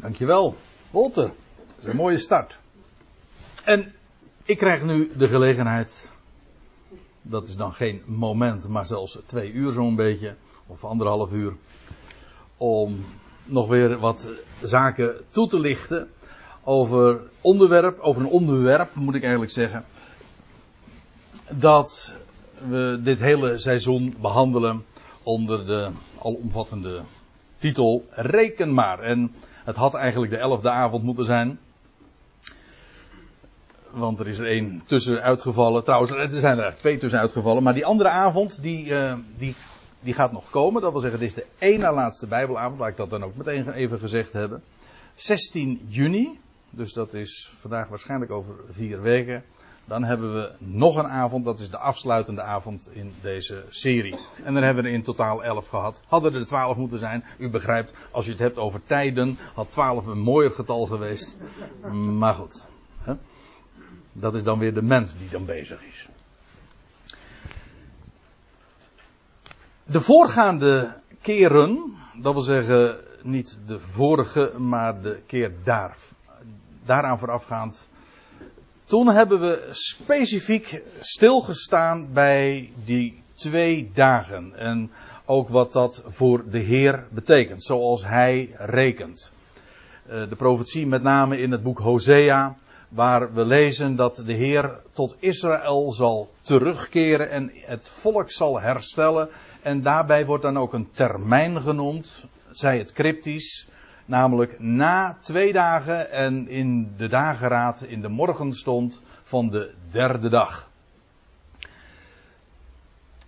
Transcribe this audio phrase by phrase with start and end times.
[0.00, 0.56] Dankjewel,
[0.90, 1.26] Walter.
[1.66, 2.58] Dat is een mooie start.
[3.64, 3.92] En
[4.44, 6.12] ik krijg nu de gelegenheid.
[7.22, 10.34] Dat is dan geen moment, maar zelfs twee uur zo'n beetje.
[10.66, 11.56] Of anderhalf uur.
[12.56, 13.04] Om
[13.44, 14.28] nog weer wat
[14.62, 16.10] zaken toe te lichten.
[16.64, 19.84] Over onderwerp, over een onderwerp moet ik eigenlijk zeggen.
[21.48, 22.14] Dat
[22.68, 24.84] we dit hele seizoen behandelen
[25.22, 25.90] onder de
[26.22, 27.00] alomvattende
[27.56, 29.00] titel Reken maar.
[29.00, 29.34] En
[29.70, 31.58] het had eigenlijk de elfde avond moeten zijn.
[33.90, 35.84] Want er is er één tussen uitgevallen.
[35.84, 37.62] Trouwens, er zijn er twee tussen uitgevallen.
[37.62, 39.54] Maar die andere avond, die, uh, die,
[40.00, 40.82] die gaat nog komen.
[40.82, 42.78] Dat wil zeggen, het is de één na laatste Bijbelavond.
[42.78, 44.62] Laat ik dat dan ook meteen even gezegd hebben.
[45.14, 46.38] 16 juni.
[46.70, 49.44] Dus dat is vandaag waarschijnlijk over vier weken.
[49.84, 54.18] Dan hebben we nog een avond, dat is de afsluitende avond in deze serie.
[54.44, 56.00] En dan hebben we er in totaal elf gehad.
[56.06, 57.24] Hadden er twaalf moeten zijn.
[57.38, 61.36] U begrijpt, als je het hebt over tijden, had twaalf een mooier getal geweest.
[61.92, 62.66] Maar goed.
[62.98, 63.14] Hè?
[64.12, 66.08] Dat is dan weer de mens die dan bezig is.
[69.84, 75.96] De voorgaande keren, dat wil zeggen niet de vorige, maar de keer daar,
[76.84, 77.88] daaraan voorafgaand,
[78.90, 84.52] toen hebben we specifiek stilgestaan bij die twee dagen.
[84.56, 84.90] En
[85.24, 89.32] ook wat dat voor de Heer betekent, zoals Hij rekent.
[90.06, 92.56] Eh, de profetie met name in het boek Hosea,
[92.88, 99.28] waar we lezen dat de Heer tot Israël zal terugkeren en het volk zal herstellen.
[99.62, 103.68] En daarbij wordt dan ook een termijn genoemd, zij het cryptisch,
[104.10, 110.70] Namelijk na twee dagen en in de dageraad in de morgenstond van de derde dag.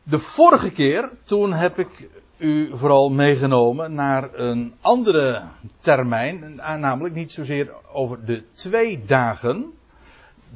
[0.02, 2.08] De vorige keer, toen heb ik
[2.38, 5.42] u vooral meegenomen naar een andere
[5.80, 6.54] termijn.
[6.56, 9.72] Namelijk niet zozeer over de twee dagen.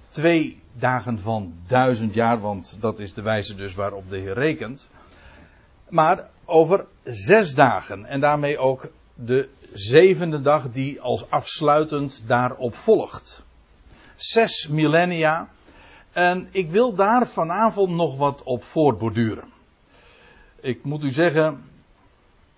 [0.09, 4.91] Twee dagen van duizend jaar, want dat is de wijze dus waarop de Heer rekent.
[5.89, 8.05] Maar over zes dagen.
[8.05, 13.45] En daarmee ook de zevende dag die als afsluitend daarop volgt.
[14.15, 15.49] Zes millennia.
[16.13, 19.45] En ik wil daar vanavond nog wat op voortborduren.
[20.61, 21.65] Ik moet u zeggen,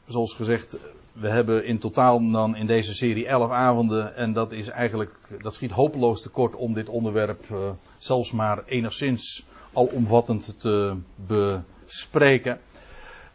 [0.07, 0.79] zoals gezegd,
[1.13, 4.17] we hebben in totaal dan in deze serie elf avonden.
[4.17, 9.45] En dat is eigenlijk, dat schiet hopeloos tekort om dit onderwerp uh, zelfs maar enigszins
[9.73, 12.61] alomvattend te bespreken.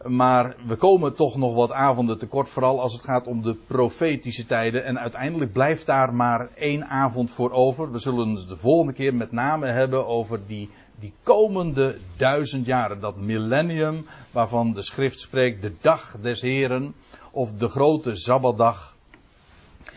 [0.05, 4.45] Maar we komen toch nog wat avonden tekort, vooral als het gaat om de profetische
[4.45, 4.85] tijden.
[4.85, 7.91] En uiteindelijk blijft daar maar één avond voor over.
[7.91, 10.69] We zullen het de volgende keer met name hebben over die,
[10.99, 12.99] die komende duizend jaren.
[12.99, 16.93] Dat millennium waarvan de schrift spreekt, de dag des Heren.
[17.31, 18.95] Of de grote Sabbatdag.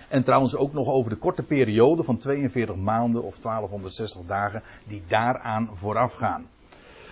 [0.09, 5.03] En trouwens ook nog over de korte periode van 42 maanden of 1260 dagen die
[5.09, 6.47] daaraan voorafgaan.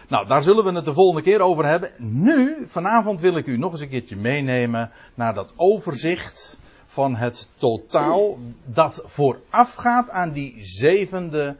[0.09, 1.91] Nou, daar zullen we het de volgende keer over hebben.
[1.99, 7.49] Nu, vanavond wil ik u nog eens een keertje meenemen naar dat overzicht van het
[7.57, 11.57] totaal dat voorafgaat aan die zevende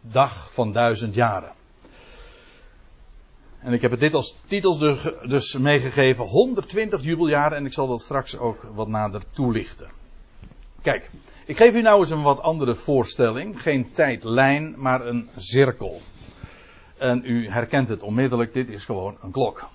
[0.00, 1.52] dag van duizend jaren.
[3.58, 4.78] En ik heb het dit als titels
[5.28, 9.88] dus meegegeven, 120 jubeljaren en ik zal dat straks ook wat nader toelichten.
[10.82, 11.10] Kijk,
[11.46, 13.62] ik geef u nou eens een wat andere voorstelling.
[13.62, 16.00] Geen tijdlijn, maar een cirkel.
[17.04, 19.68] En u herkent het onmiddellijk, dit is gewoon een klok.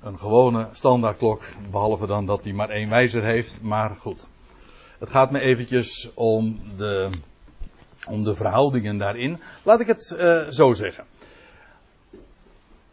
[0.00, 4.26] Een gewone standaardklok, behalve dan dat hij maar één wijzer heeft, maar goed.
[4.98, 7.10] Het gaat me eventjes om de,
[8.08, 9.40] om de verhoudingen daarin.
[9.62, 11.04] Laat ik het uh, zo zeggen.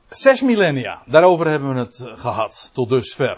[0.07, 3.38] Zes millennia, daarover hebben we het gehad, tot dusver.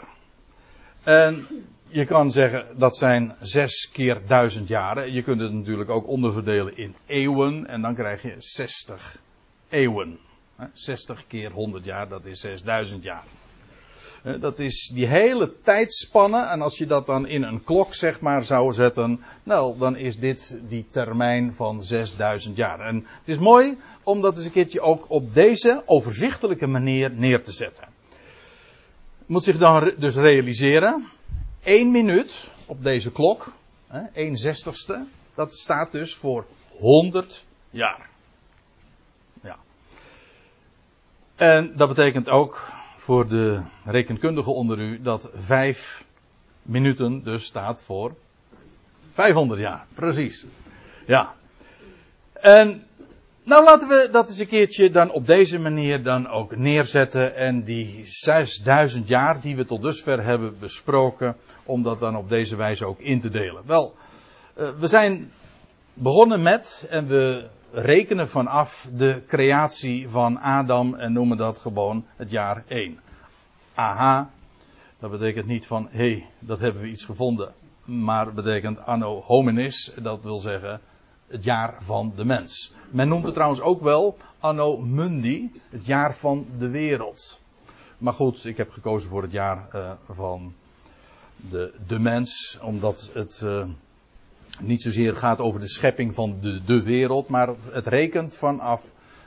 [1.03, 1.47] En
[1.87, 5.13] je kan zeggen dat zijn zes keer duizend jaren.
[5.13, 9.17] Je kunt het natuurlijk ook onderverdelen in eeuwen en dan krijg je 60
[9.69, 10.19] eeuwen.
[10.73, 13.23] 60 keer 100 jaar, dat is 6000 jaar.
[14.39, 16.45] Dat is die hele tijdspanne.
[16.45, 19.23] En als je dat dan in een klok zeg maar zou zetten.
[19.43, 22.79] Nou, dan is dit die termijn van 6000 jaar.
[22.79, 27.43] En het is mooi om dat eens een keertje ook op deze overzichtelijke manier neer
[27.43, 27.87] te zetten.
[29.25, 31.07] Moet zich dan dus realiseren
[31.67, 33.53] 1 minuut op deze klok,
[34.13, 35.05] 1 zestigste,
[35.35, 36.45] dat staat dus voor
[36.79, 38.09] 100 jaar.
[39.41, 39.57] Ja.
[41.35, 46.05] En dat betekent ook voor de rekenkundigen onder u dat 5
[46.61, 48.15] minuten dus staat voor
[49.13, 49.85] 500 jaar.
[49.93, 50.45] Precies.
[51.05, 51.33] Ja.
[52.33, 52.86] En
[53.47, 57.35] Nou, laten we dat eens een keertje dan op deze manier dan ook neerzetten.
[57.35, 62.55] En die 6000 jaar die we tot dusver hebben besproken, om dat dan op deze
[62.55, 63.63] wijze ook in te delen.
[63.65, 63.93] Wel,
[64.57, 65.31] uh, we zijn
[65.93, 72.31] begonnen met, en we rekenen vanaf de creatie van Adam en noemen dat gewoon het
[72.31, 72.99] jaar 1.
[73.73, 74.29] Aha,
[74.99, 77.53] dat betekent niet van, hé, hey, dat hebben we iets gevonden.
[77.85, 80.81] Maar betekent anno hominis, dat wil zeggen
[81.27, 82.73] het jaar van de mens.
[82.89, 87.39] Men noemt het trouwens ook wel anno mundi, het jaar van de wereld.
[87.97, 90.53] Maar goed, ik heb gekozen voor het jaar uh, van
[91.87, 93.65] de, mens, omdat het uh,
[94.59, 98.83] niet zozeer gaat over de schepping van de, de wereld, maar het, het rekent vanaf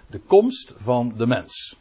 [0.06, 1.78] de komst van de mens.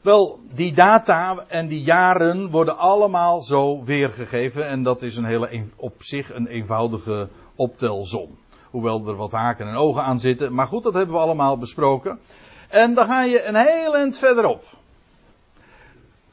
[0.00, 5.64] Wel, die data en die jaren worden allemaal zo weergegeven en dat is een hele,
[5.76, 8.38] op zich een eenvoudige optelsom.
[8.74, 10.54] Hoewel er wat haken en ogen aan zitten.
[10.54, 12.18] Maar goed, dat hebben we allemaal besproken.
[12.68, 14.64] En dan ga je een heel eind verderop.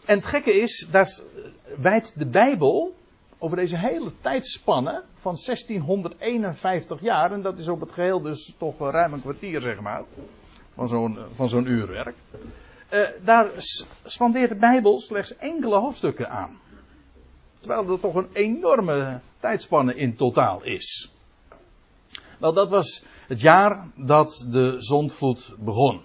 [0.06, 1.20] En het gekke is, daar
[1.78, 2.96] wijdt de Bijbel
[3.38, 7.32] over deze hele tijdspanne van 1651 jaar.
[7.32, 10.04] En dat is op het geheel dus toch ruim een kwartier, zeg maar.
[10.76, 12.16] Van zo'n, van zo'n uurwerk.
[12.94, 13.48] Uh, daar
[14.04, 16.60] spandeert de Bijbel slechts enkele hoofdstukken aan.
[17.60, 21.12] Terwijl er toch een enorme tijdspanne in totaal is.
[22.42, 26.02] Wel, dat was het jaar dat de zondvloed begon.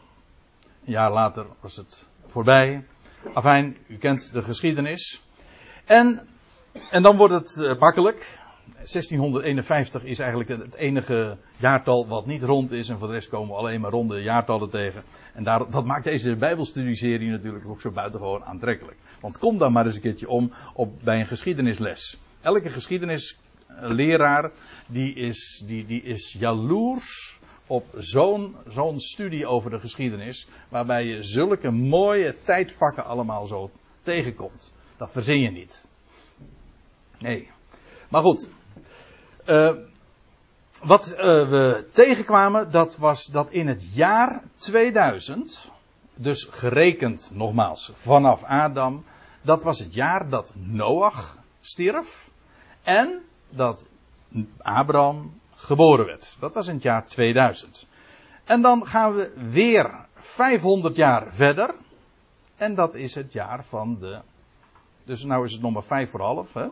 [0.85, 2.87] Een jaar later was het voorbij.
[3.35, 5.23] Afijn, u kent de geschiedenis.
[5.85, 6.29] En,
[6.91, 8.39] en dan wordt het uh, makkelijk.
[8.75, 12.89] 1651 is eigenlijk het enige jaartal wat niet rond is.
[12.89, 15.03] En voor de rest komen we alleen maar ronde jaartallen tegen.
[15.35, 18.97] En daar, dat maakt deze Bijbelstudieserie natuurlijk ook zo buitengewoon aantrekkelijk.
[19.21, 22.19] Want kom dan maar eens een keertje om op, bij een geschiedenisles.
[22.41, 22.69] Elke
[23.67, 24.51] geschiedensleraar
[24.87, 27.87] die is, die, die is jaloers op
[28.69, 30.49] zo'n studie over de geschiedenis.
[30.69, 33.71] Waarbij je zulke mooie tijdvakken allemaal zo
[34.03, 34.73] tegenkomt.
[34.97, 35.87] Dat verzin je niet.
[37.19, 37.51] Nee.
[38.09, 38.49] Maar goed.
[39.47, 39.77] Uh,
[40.83, 45.71] wat uh, we tegenkwamen, dat was dat in het jaar 2000,
[46.15, 49.05] dus gerekend nogmaals vanaf Adam,
[49.43, 52.31] dat was het jaar dat Noach stierf
[52.83, 53.85] en dat
[54.59, 56.37] Abraham geboren werd.
[56.41, 57.87] Dat was in het jaar 2000.
[58.45, 61.75] En dan gaan we weer 500 jaar verder.
[62.57, 64.19] En dat is het jaar van de.
[65.05, 66.53] Dus nou is het nog maar 5 voor half.
[66.53, 66.67] Hè?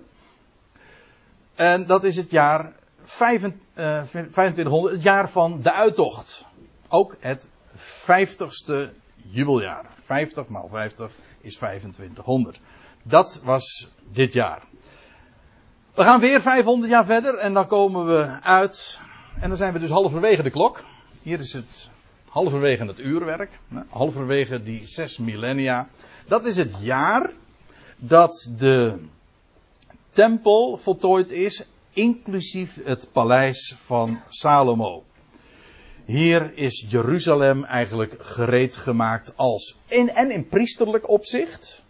[1.54, 2.72] En dat is het jaar
[3.04, 6.46] 2500, het jaar van de uittocht.
[6.88, 7.48] Ook het
[7.78, 8.90] 50ste
[9.30, 9.84] jubeljaar.
[9.94, 11.10] 50 maal 50
[11.40, 12.60] is 2500.
[13.02, 14.62] Dat was dit jaar.
[15.94, 19.00] We gaan weer 500 jaar verder en dan komen we uit.
[19.40, 20.84] En dan zijn we dus halverwege de klok.
[21.22, 21.90] Hier is het
[22.28, 23.50] halverwege het uurwerk.
[23.88, 25.88] Halverwege die zes millennia.
[26.26, 27.30] Dat is het jaar
[27.96, 28.98] dat de
[30.10, 35.02] tempel voltooid is, inclusief het paleis van Salomo.
[36.04, 41.83] Hier is Jeruzalem eigenlijk gereed gemaakt als in, en in priesterlijk opzicht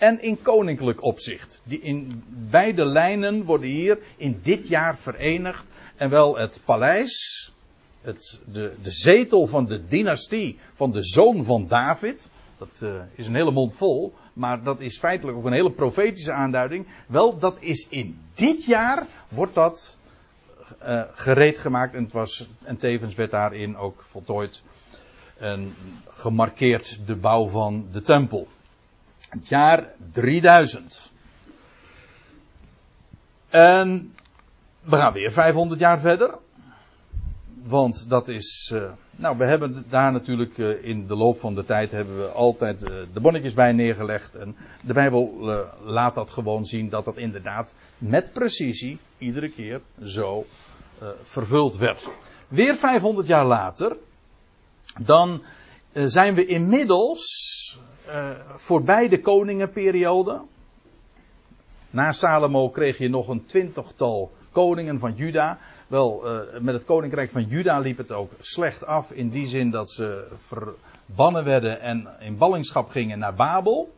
[0.00, 1.60] en in koninklijk opzicht.
[1.64, 5.64] Die in beide lijnen worden hier in dit jaar verenigd.
[5.96, 7.52] En wel het paleis,
[8.00, 12.28] het, de, de zetel van de dynastie van de zoon van David.
[12.58, 16.32] Dat uh, is een hele mond vol, maar dat is feitelijk ook een hele profetische
[16.32, 16.86] aanduiding.
[17.06, 19.98] Wel, dat is in dit jaar, wordt dat
[20.82, 21.94] uh, gereed gemaakt.
[21.94, 24.62] En, het was, en tevens werd daarin ook voltooid
[25.38, 25.74] en
[26.08, 28.48] gemarkeerd de bouw van de tempel.
[29.30, 31.12] Het jaar 3000.
[33.48, 34.14] En
[34.80, 36.38] we gaan weer 500 jaar verder.
[37.62, 38.72] Want dat is.
[38.74, 42.28] Uh, nou, we hebben daar natuurlijk uh, in de loop van de tijd hebben we
[42.28, 44.34] altijd uh, de bonnetjes bij neergelegd.
[44.34, 45.34] En de Bijbel
[45.84, 50.46] laat dat gewoon zien dat dat inderdaad met precisie iedere keer zo
[51.22, 52.08] vervuld werd.
[52.48, 53.96] Weer 500 jaar later.
[54.98, 55.42] Dan
[55.92, 57.80] zijn we inmiddels
[58.14, 60.40] uh, voorbij de koningenperiode.
[61.90, 65.58] Na Salomo kreeg je nog een twintigtal koningen van Juda.
[65.86, 69.10] Wel, uh, met het koninkrijk van Juda liep het ook slecht af.
[69.10, 73.92] In die zin dat ze verbannen werden en in ballingschap gingen naar Babel.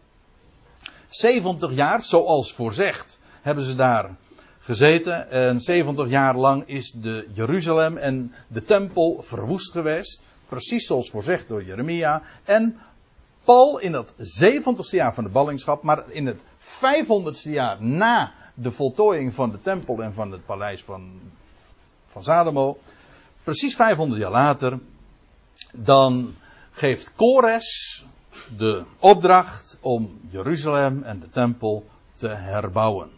[1.09, 4.17] 70 jaar, zoals voorzegd, hebben ze daar
[4.61, 5.31] gezeten.
[5.31, 10.25] En 70 jaar lang is de Jeruzalem en de tempel verwoest geweest.
[10.49, 12.23] Precies zoals voorzegd door Jeremia.
[12.45, 12.77] En
[13.45, 18.71] Paul in het 70ste jaar van de ballingschap, maar in het 500ste jaar na de
[18.71, 21.21] voltooiing van de tempel en van het paleis van,
[22.07, 22.79] van Salomo,
[23.43, 24.79] precies 500 jaar later,
[25.73, 26.35] dan
[26.73, 28.05] geeft Kores
[28.57, 33.11] de opdracht om Jeruzalem en de tempel te herbouwen.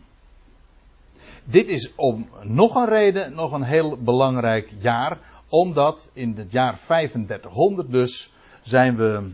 [1.44, 6.78] Dit is om nog een reden, nog een heel belangrijk jaar, omdat in het jaar
[6.78, 9.30] 3500 dus zijn we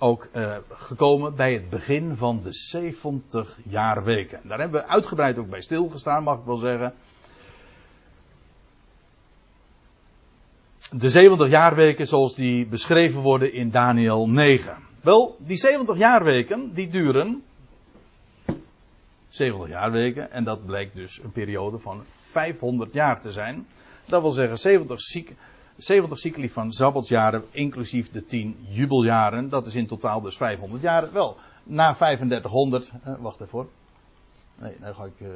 [0.00, 4.40] ook uh, gekomen bij het begin van de 70 jaarweken.
[4.44, 6.94] Daar hebben we uitgebreid ook bij stilgestaan, mag ik wel zeggen.
[10.90, 14.76] De 70 jaarweken zoals die beschreven worden in Daniel 9.
[15.00, 17.42] Wel, die 70 jaarweken die duren
[19.28, 23.66] 70 jaarweken en dat blijkt dus een periode van 500 jaar te zijn.
[24.06, 25.32] Dat wil zeggen 70 ziek,
[25.80, 29.48] 70 cycli van sabbatsjaren, inclusief de 10 jubeljaren.
[29.48, 31.12] Dat is in totaal dus 500 jaar.
[31.12, 32.92] Wel, na 3500.
[33.02, 33.68] Eh, wacht even.
[34.58, 35.20] Nee, dan ga ik.
[35.20, 35.28] Uh,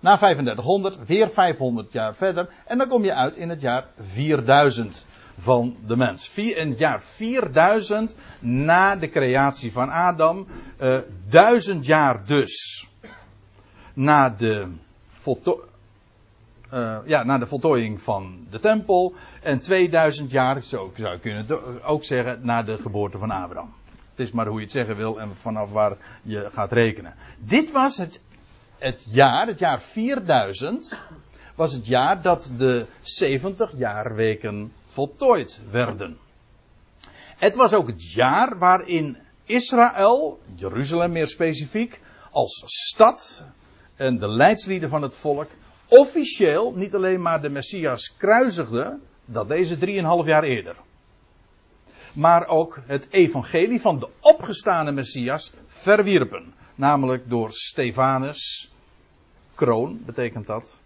[0.00, 2.48] na 3500, weer 500 jaar verder.
[2.66, 5.04] En dan kom je uit in het jaar 4000
[5.38, 6.28] van de mens.
[6.28, 10.46] Vier, in het jaar 4000 na de creatie van Adam.
[10.80, 12.88] Uh, duizend jaar dus.
[13.94, 14.72] Na de
[15.12, 15.68] voltooiing
[16.74, 19.14] uh, ja, na de voltooiing van de tempel.
[19.42, 21.46] En 2000 jaar, zo zou je kunnen
[21.84, 23.74] ook zeggen, na de geboorte van Abraham.
[24.10, 27.14] Het is maar hoe je het zeggen wil en vanaf waar je gaat rekenen.
[27.38, 28.20] Dit was het,
[28.78, 31.00] het jaar, het jaar 4000,
[31.54, 36.18] was het jaar dat de 70 jaarweken voltooid werden.
[37.36, 42.00] Het was ook het jaar waarin Israël, Jeruzalem meer specifiek,
[42.30, 43.44] als stad
[43.96, 45.48] en de leidslieden van het volk
[45.90, 49.82] officieel niet alleen maar de Messias kruisigde, dat deze 3,5
[50.26, 50.76] jaar eerder.
[52.12, 56.54] Maar ook het evangelie van de opgestane Messias verwierpen.
[56.74, 58.72] Namelijk door Stefanus,
[59.54, 60.80] kroon betekent dat,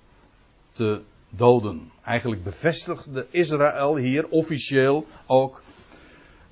[0.73, 1.91] te doden.
[2.03, 5.63] Eigenlijk bevestigde Israël hier officieel ook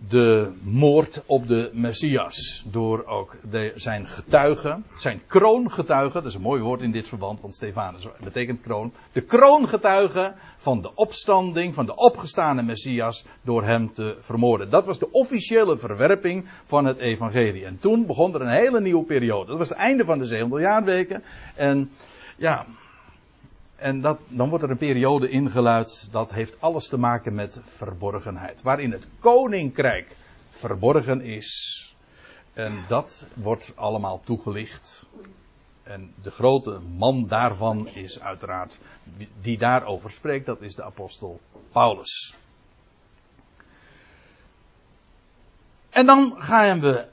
[0.09, 2.65] de moord op de Messias.
[2.67, 3.37] Door ook
[3.75, 8.61] zijn getuigen, zijn kroongetuigen, dat is een mooi woord in dit verband, want Stefanus betekent
[8.61, 8.93] kroon.
[9.13, 14.71] De kroongetuigen van de opstanding, van de opgestane Messias, door hem te vermoorden.
[14.71, 17.65] Dat was de officiële verwerping van het evangelie.
[17.65, 19.47] En toen begon er een hele nieuwe periode.
[19.47, 21.23] Dat was het einde van de 700 jaarweken.
[21.55, 21.91] En
[22.37, 22.67] ja,
[23.83, 28.63] en dat, dan wordt er een periode ingeluid, dat heeft alles te maken met verborgenheid.
[28.63, 30.17] Waarin het koninkrijk
[30.51, 31.87] verborgen is.
[32.53, 35.07] En dat wordt allemaal toegelicht.
[35.83, 38.81] En de grote man daarvan is uiteraard,
[39.41, 41.41] die daarover spreekt, dat is de apostel
[41.73, 42.35] Paulus.
[45.91, 47.05] En dan gaan we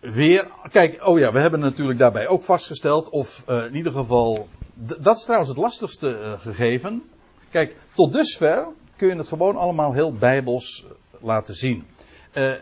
[0.00, 4.48] weer, kijk, oh ja, we hebben natuurlijk daarbij ook vastgesteld, of uh, in ieder geval
[4.78, 7.02] dat is trouwens het lastigste uh, gegeven.
[7.50, 8.66] Kijk, tot dusver
[8.96, 11.86] kun je het gewoon allemaal heel bijbels uh, laten zien.
[12.34, 12.52] Uh,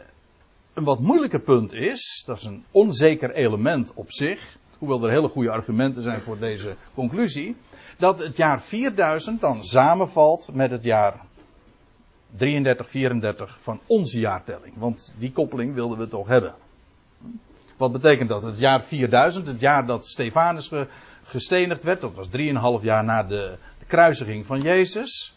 [0.74, 5.28] een wat moeilijker punt is, dat is een onzeker element op zich, hoewel er hele
[5.28, 7.56] goede argumenten zijn voor deze conclusie,
[7.98, 11.24] dat het jaar 4000 dan samenvalt met het jaar
[12.36, 14.74] 33, 34 van onze jaartelling.
[14.76, 16.54] Want die koppeling wilden we toch hebben.
[17.76, 18.42] Wat betekent dat?
[18.42, 20.70] Het jaar 4000, het jaar dat Stefanus
[21.22, 22.00] gestenigd werd.
[22.00, 25.36] Dat was 3,5 jaar na de, de, kruisiging van Jezus.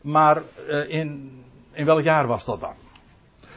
[0.00, 1.30] Maar uh, in,
[1.72, 2.74] in welk jaar was dat dan?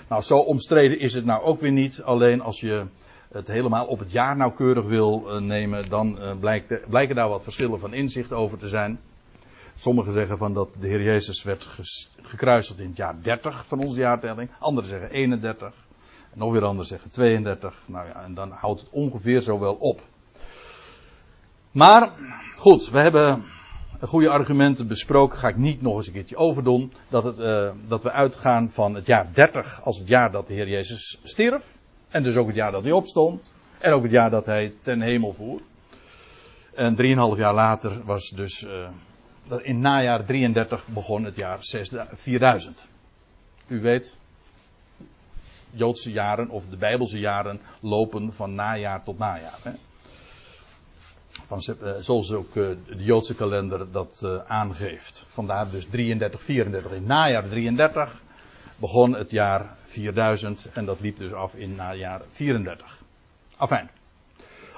[0.09, 2.01] Nou, zo omstreden is het nou ook weer niet.
[2.01, 2.85] Alleen als je
[3.31, 7.43] het helemaal op het jaar nauwkeurig wil uh, nemen, dan uh, blijkt, blijken daar wat
[7.43, 8.99] verschillen van inzicht over te zijn.
[9.75, 11.67] Sommigen zeggen van dat de Heer Jezus werd
[12.21, 14.49] gekruisigd in het jaar 30 van onze jaartelling.
[14.59, 15.84] Anderen zeggen 31.
[16.35, 17.73] Nog weer anderen zeggen 32.
[17.85, 20.01] Nou ja, en dan houdt het ongeveer zo wel op.
[21.71, 22.11] Maar,
[22.55, 23.43] goed, we hebben
[24.01, 25.37] goede argumenten besproken.
[25.37, 26.93] Ga ik niet nog eens een keertje overdoen.
[27.09, 30.53] Dat, het, uh, dat we uitgaan van het jaar 30 als het jaar dat de
[30.53, 31.77] Heer Jezus stierf.
[32.09, 33.53] En dus ook het jaar dat hij opstond.
[33.77, 35.61] En ook het jaar dat hij ten hemel voer.
[36.73, 38.63] En drieënhalf jaar later was dus.
[38.63, 38.87] Uh,
[39.61, 41.57] in najaar 33 begon het jaar
[42.13, 42.85] 4000.
[43.67, 44.17] U weet,
[45.75, 49.59] Joodse jaren of de Bijbelse jaren lopen van najaar tot najaar.
[49.63, 49.71] Hè?
[51.45, 55.23] Van, uh, zoals ook uh, de Joodse kalender dat uh, aangeeft.
[55.27, 56.91] Vandaar dus 33, 34.
[56.91, 58.21] In najaar 33
[58.77, 63.03] begon het jaar 4000 en dat liep dus af in najaar 34.
[63.57, 63.89] Afijn.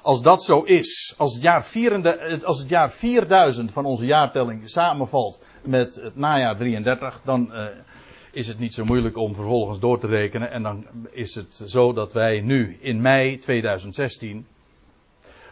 [0.01, 5.41] Als dat zo is, als jaar 34, als het jaar 4000 van onze jaartelling samenvalt
[5.63, 7.51] met het najaar 33, dan
[8.37, 10.51] is het niet zo moeilijk om vervolgens door te rekenen.
[10.51, 14.47] En dan is het zo dat wij nu in mei 2016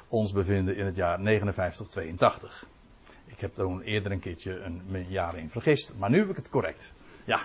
[0.07, 2.65] ons bevinden in het jaar 5982.
[3.25, 6.49] Ik heb toen eerder een keertje een jaar in vergist, maar nu heb ik het
[6.49, 6.91] correct.
[7.23, 7.39] Ja.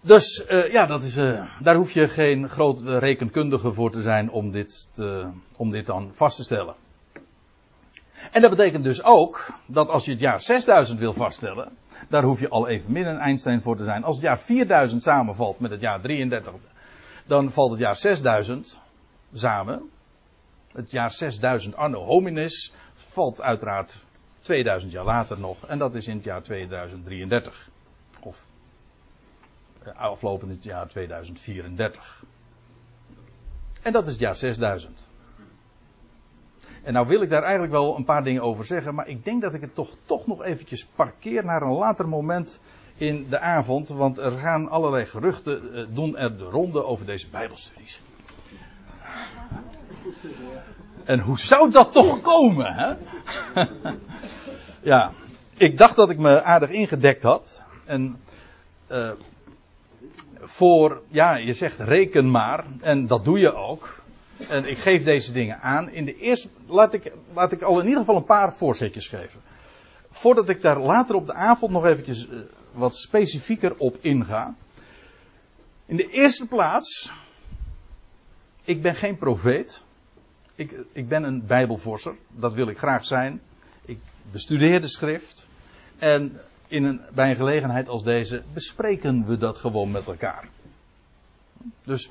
[0.00, 4.30] Dus uh, ja, dat is, uh, daar hoef je geen groot rekenkundige voor te zijn
[4.30, 6.74] om dit, te, om dit dan vast te stellen.
[8.32, 11.72] En dat betekent dus ook dat als je het jaar 6000 wil vaststellen,
[12.08, 14.04] daar hoef je al even min een Einstein voor te zijn.
[14.04, 16.52] Als het jaar 4000 samenvalt met het jaar 33,
[17.26, 18.80] dan valt het jaar 6000
[19.32, 19.90] samen.
[20.72, 24.04] Het jaar 6000 anno hominis valt uiteraard
[24.40, 25.66] 2000 jaar later nog.
[25.66, 27.68] En dat is in het jaar 2033.
[28.20, 28.46] Of
[29.82, 32.24] eh, aflopen in het jaar 2034.
[33.82, 35.08] En dat is het jaar 6000.
[36.82, 39.42] En nou wil ik daar eigenlijk wel een paar dingen over zeggen, maar ik denk
[39.42, 42.60] dat ik het toch, toch nog eventjes parkeer naar een later moment
[42.96, 47.28] in de avond, want er gaan allerlei geruchten eh, doen er de ronde over deze
[47.28, 48.00] bijbelstudies.
[51.04, 52.94] En hoe zou dat toch komen, hè?
[54.92, 55.12] ja,
[55.56, 57.62] ik dacht dat ik me aardig ingedekt had.
[57.84, 58.20] En
[58.90, 59.10] uh,
[60.40, 64.01] voor, ja, je zegt reken maar, en dat doe je ook.
[64.48, 65.90] En ik geef deze dingen aan.
[65.90, 69.40] In de eerste, laat ik, laat ik al in ieder geval een paar voorzetjes geven.
[70.10, 72.40] Voordat ik daar later op de avond nog eventjes uh,
[72.72, 74.54] wat specifieker op inga.
[75.86, 77.12] In de eerste plaats,
[78.64, 79.82] ik ben geen profeet.
[80.54, 83.40] Ik, ik ben een bijbelvorser, dat wil ik graag zijn.
[83.84, 83.98] Ik
[84.30, 85.46] bestudeer de schrift.
[85.98, 90.48] En in een, bij een gelegenheid als deze bespreken we dat gewoon met elkaar.
[91.84, 92.10] Dus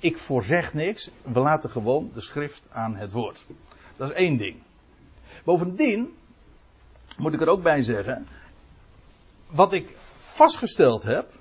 [0.00, 3.44] ik voorzeg niks, we laten gewoon de schrift aan het woord.
[3.96, 4.56] Dat is één ding.
[5.44, 6.16] Bovendien
[7.16, 8.26] moet ik er ook bij zeggen,
[9.50, 11.32] wat ik vastgesteld heb,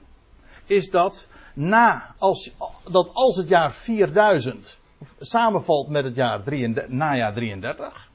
[0.65, 2.51] is dat na, als,
[2.89, 4.79] dat als het jaar 4000
[5.19, 8.09] samenvalt met het jaar 33, najaar 33,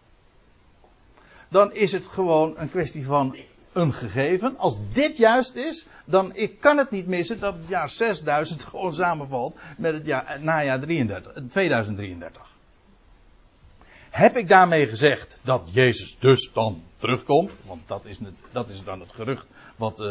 [1.48, 3.36] dan is het gewoon een kwestie van
[3.75, 4.59] een gegeven.
[4.59, 8.95] Als dit juist is, dan ik kan het niet missen dat het jaar 6000 gewoon
[8.95, 12.43] samenvalt met het jaar, najaar 33, 2033.
[14.11, 17.52] Heb ik daarmee gezegd dat Jezus dus dan terugkomt?
[17.66, 18.19] Want dat is,
[18.52, 20.06] dat is dan het gerucht wat uh,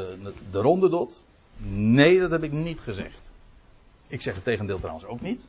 [0.51, 1.21] de ronde doet.
[1.67, 3.31] Nee, dat heb ik niet gezegd.
[4.07, 5.47] Ik zeg het tegendeel trouwens ook niet.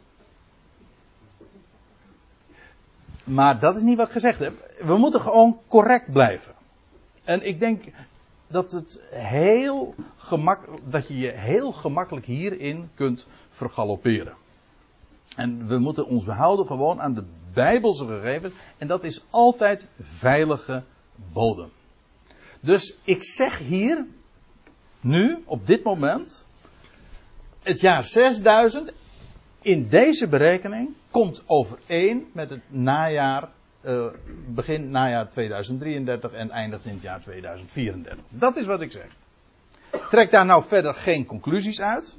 [3.24, 4.55] Maar dat is niet wat ik gezegd heb.
[4.79, 6.55] We moeten gewoon correct blijven.
[7.24, 7.84] En ik denk
[8.46, 14.34] dat, het heel gemak, dat je je heel gemakkelijk hierin kunt vergalopperen.
[15.37, 18.54] En we moeten ons behouden gewoon aan de Bijbelse gegevens.
[18.78, 20.82] En dat is altijd veilige
[21.32, 21.70] bodem.
[22.60, 24.06] Dus ik zeg hier,
[25.00, 26.46] nu, op dit moment,
[27.62, 28.92] het jaar 6000
[29.62, 33.48] in deze berekening komt overeen met het najaar,
[33.87, 34.07] uh,
[34.47, 38.25] begin najaar 2033 en eindigt in het jaar 2034.
[38.29, 39.07] Dat is wat ik zeg.
[40.11, 42.18] Trek daar nou verder geen conclusies uit.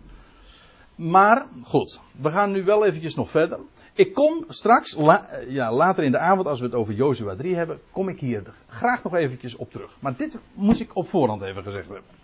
[0.96, 3.60] Maar goed, we gaan nu wel eventjes nog verder.
[3.94, 4.98] Ik kom straks,
[5.48, 8.44] ja, later in de avond, als we het over Jozua 3 hebben, kom ik hier
[8.68, 9.98] graag nog eventjes op terug.
[10.00, 12.24] Maar dit moest ik op voorhand even gezegd hebben.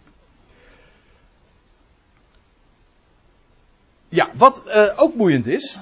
[4.10, 5.80] Ja, wat uh, ook boeiend is,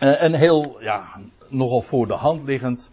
[0.00, 2.90] uh, en heel, ja, nogal voor de hand liggend,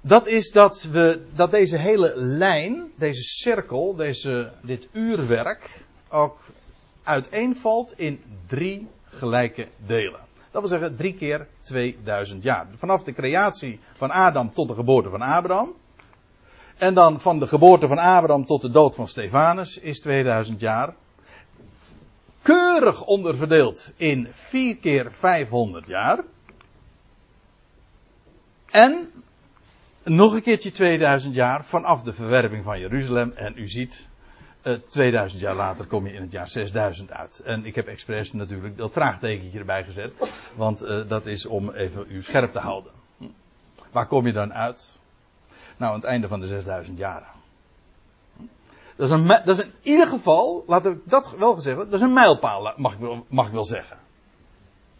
[0.00, 6.38] dat is dat we, dat deze hele lijn, deze cirkel, deze, dit uurwerk, ook
[7.02, 10.20] uiteenvalt in drie gelijke delen.
[10.50, 12.66] Dat wil zeggen drie keer 2000 jaar.
[12.76, 15.74] Vanaf de creatie van Adam tot de geboorte van Abraham.
[16.76, 20.94] En dan van de geboorte van Abraham tot de dood van Stefanus is 2000 jaar
[22.46, 26.24] keurig onderverdeeld in 4 keer 500 jaar.
[28.76, 29.10] En
[30.02, 33.32] nog een keertje 2000 jaar vanaf de verwerping van Jeruzalem.
[33.32, 34.06] En u ziet,
[34.88, 37.40] 2000 jaar later kom je in het jaar 6000 uit.
[37.44, 40.12] En ik heb expres natuurlijk dat vraagtekentje erbij gezet.
[40.54, 42.92] Want uh, dat is om even u scherp te houden.
[43.90, 44.98] Waar kom je dan uit?
[45.76, 47.28] Nou, aan het einde van de 6000 jaren.
[48.96, 52.00] Dat is, een, dat is in ieder geval, laat ik dat wel gezegd dat is
[52.00, 53.98] een mijlpaal, mag ik, wel, mag ik wel zeggen.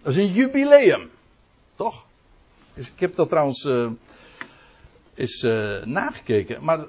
[0.02, 1.10] Dat is een jubileum.
[1.74, 2.05] Toch?
[2.76, 3.90] Ik heb dat trouwens uh,
[5.14, 6.64] is uh, nagekeken.
[6.64, 6.86] Maar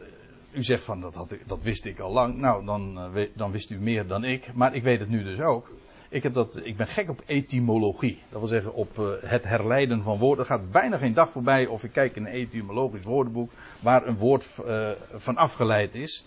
[0.52, 2.38] u zegt van dat, had ik, dat wist ik al lang.
[2.38, 4.54] Nou, dan, uh, dan wist u meer dan ik.
[4.54, 5.72] Maar ik weet het nu dus ook.
[6.10, 8.20] Ik, heb dat, ik ben gek op etymologie.
[8.30, 10.46] Dat wil zeggen op het herleiden van woorden.
[10.46, 13.52] Er gaat bijna geen dag voorbij of ik kijk in een etymologisch woordenboek.
[13.80, 14.48] Waar een woord
[15.16, 16.26] van afgeleid is.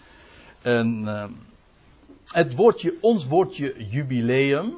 [0.63, 1.07] En
[2.27, 4.75] het woordje, ons woordje jubileum,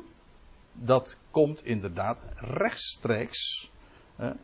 [0.73, 3.72] dat komt inderdaad rechtstreeks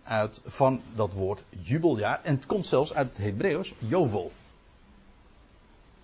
[0.02, 2.20] uit van dat woord jubeljaar.
[2.22, 4.32] En het komt zelfs uit het Hebreeuws, jovel.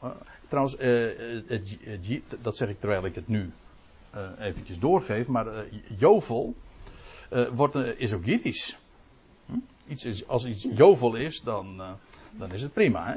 [0.04, 0.10] Uh,
[0.48, 3.52] Trouwens, het, dat zeg ik terwijl ik het nu
[4.38, 5.46] eventjes doorgeef, maar
[5.98, 6.54] jovel
[7.52, 8.76] wordt, is ook Jiddisch.
[9.46, 9.58] Hm?
[10.26, 11.82] Als iets jovel is, dan,
[12.30, 13.06] dan is het prima.
[13.06, 13.16] Hè?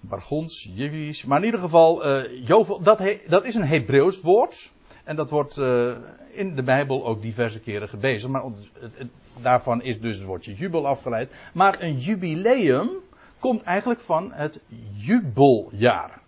[0.00, 1.24] Bargons, Jiddisch.
[1.24, 4.70] Maar in ieder geval, jovel, dat, dat is een Hebreeuws woord.
[5.08, 5.90] En dat wordt uh,
[6.32, 8.32] in de Bijbel ook diverse keren gebezigd.
[8.32, 8.42] Maar
[8.78, 9.08] het,
[9.40, 11.30] daarvan is dus het woordje jubel afgeleid.
[11.52, 12.90] Maar een jubileum
[13.38, 14.60] komt eigenlijk van het
[14.94, 16.20] jubeljaar.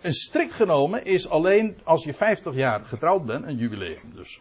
[0.00, 4.12] Een strikt genomen is alleen als je 50 jaar getrouwd bent een jubileum.
[4.14, 4.40] Dus.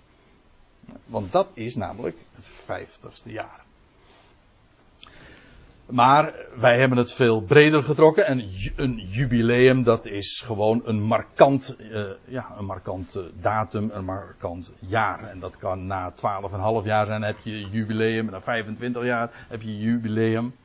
[1.06, 3.64] Want dat is namelijk het 50ste jaar.
[5.92, 8.26] Maar wij hebben het veel breder getrokken.
[8.26, 14.06] En een jubileum, dat is gewoon een markant, uh, ja, een markant uh, datum, een
[14.06, 15.24] markant jaar.
[15.24, 16.14] En dat kan na
[16.82, 18.26] 12,5 jaar zijn, heb je jubileum.
[18.26, 20.56] Na 25 jaar heb je jubileum.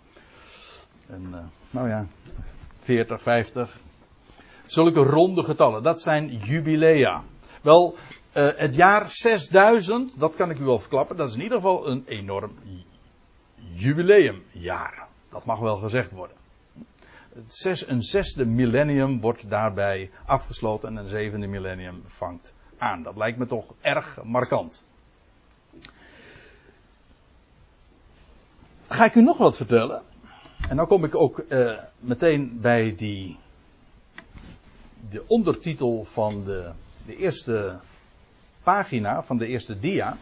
[1.07, 1.39] En, uh,
[1.71, 2.07] nou ja,
[2.83, 3.79] 40, 50.
[4.67, 7.23] Zulke ronde getallen, dat zijn jubilea.
[7.63, 7.97] Wel,
[8.33, 12.05] het jaar 6000, dat kan ik u wel verklappen, dat is in ieder geval een
[12.07, 12.53] enorm
[13.73, 15.06] jubileumjaar.
[15.31, 16.37] Dat mag wel gezegd worden.
[17.87, 23.03] Een zesde millennium wordt daarbij afgesloten en een zevende millennium vangt aan.
[23.03, 24.85] Dat lijkt me toch erg markant.
[28.87, 30.03] Ga ik u nog wat vertellen?
[30.69, 33.39] En dan kom ik ook uh, meteen bij die.
[35.11, 36.71] de ondertitel van de,
[37.07, 37.79] de eerste
[38.63, 40.17] pagina, van de eerste dia.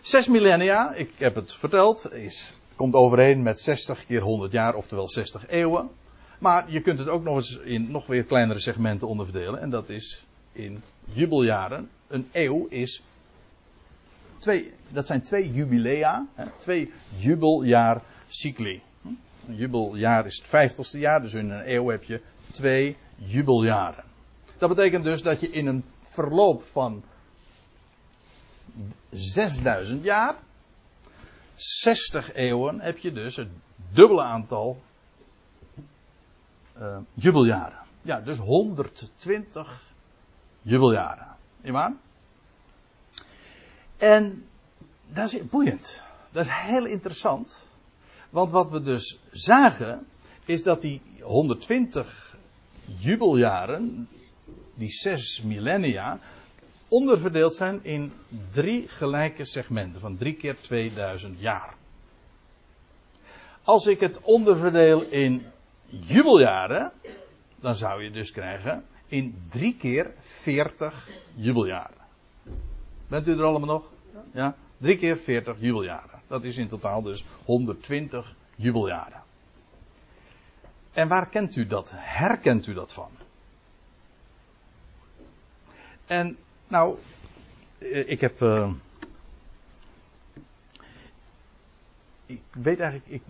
[0.00, 5.08] Zes millennia, ik heb het verteld, is komt overeen met 60 keer 100 jaar, oftewel
[5.08, 5.90] 60 eeuwen.
[6.38, 9.60] Maar je kunt het ook nog eens in nog weer kleinere segmenten onderverdelen.
[9.60, 11.90] En dat is in jubeljaren.
[12.08, 13.02] Een eeuw is.
[14.38, 16.26] Twee, dat zijn twee jubilea.
[16.34, 18.82] Hè, twee jubeljaarcycli.
[19.48, 21.22] Een jubeljaar is het vijftigste jaar.
[21.22, 22.20] Dus in een eeuw heb je
[22.52, 24.04] twee jubeljaren.
[24.58, 27.02] Dat betekent dus dat je in een verloop van
[29.10, 30.34] 6000 jaar
[31.58, 33.48] 60 eeuwen heb je dus het
[33.92, 34.82] dubbele aantal
[36.78, 37.78] uh, jubeljaren.
[38.02, 39.82] Ja, dus 120
[40.62, 41.26] jubeljaren.
[41.62, 41.92] Waar?
[43.96, 44.46] En
[45.06, 46.02] dat is boeiend.
[46.30, 47.62] Dat is heel interessant.
[48.30, 50.06] Want wat we dus zagen,
[50.44, 52.36] is dat die 120
[52.98, 54.08] jubeljaren,
[54.74, 56.20] die zes millennia,
[56.88, 58.12] onderverdeeld zijn in
[58.50, 61.74] drie gelijke segmenten van drie keer 2000 jaar.
[63.62, 65.46] Als ik het onderverdeel in
[65.86, 66.92] jubeljaren,
[67.60, 71.96] dan zou je dus krijgen in drie keer 40 jubeljaren.
[73.08, 73.84] Bent u er allemaal nog?
[74.32, 74.56] Ja?
[74.76, 76.20] Drie keer 40 jubeljaren.
[76.26, 79.22] Dat is in totaal dus 120 jubeljaren.
[80.92, 81.92] En waar kent u dat?
[81.94, 83.10] Herkent u dat van?
[86.06, 86.36] En
[86.68, 86.98] nou,
[87.78, 88.40] eh, ik heb.
[88.40, 88.70] Uh,
[92.26, 93.22] ik weet eigenlijk ik,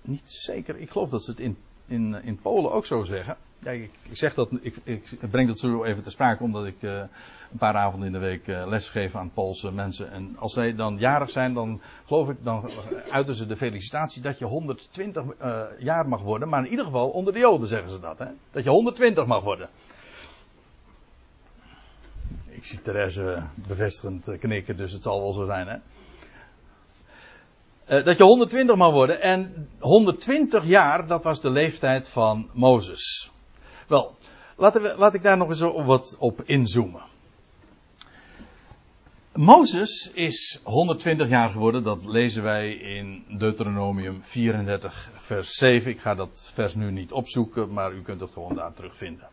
[0.00, 0.76] niet zeker.
[0.76, 3.36] Ik geloof dat ze het in, in, in Polen ook zo zeggen.
[3.58, 7.58] Ja, ik, zeg dat, ik, ik, breng dat zo even te sprake omdat ik een
[7.58, 10.10] paar avonden in de week uh, aan Poolse mensen.
[10.10, 12.70] En als zij dan jarig zijn, dan geloof ik, dan
[13.10, 16.48] uiten ze de felicitatie dat je 120 uh, jaar mag worden.
[16.48, 18.18] Maar in ieder geval onder de Joden zeggen ze dat.
[18.18, 18.28] Hè?
[18.50, 19.68] Dat je 120 mag worden
[22.64, 25.76] ik zie Therese bevestigend knikken, dus het zal wel zo zijn, hè.
[27.98, 29.20] Uh, dat je 120 mag worden.
[29.20, 33.30] En 120 jaar, dat was de leeftijd van Mozes.
[33.86, 34.16] Wel,
[34.56, 37.02] laten we, laat ik daar nog eens wat op inzoomen.
[39.32, 45.90] Mozes is 120 jaar geworden, dat lezen wij in Deuteronomium 34, vers 7.
[45.90, 49.28] Ik ga dat vers nu niet opzoeken, maar u kunt het gewoon daar terugvinden.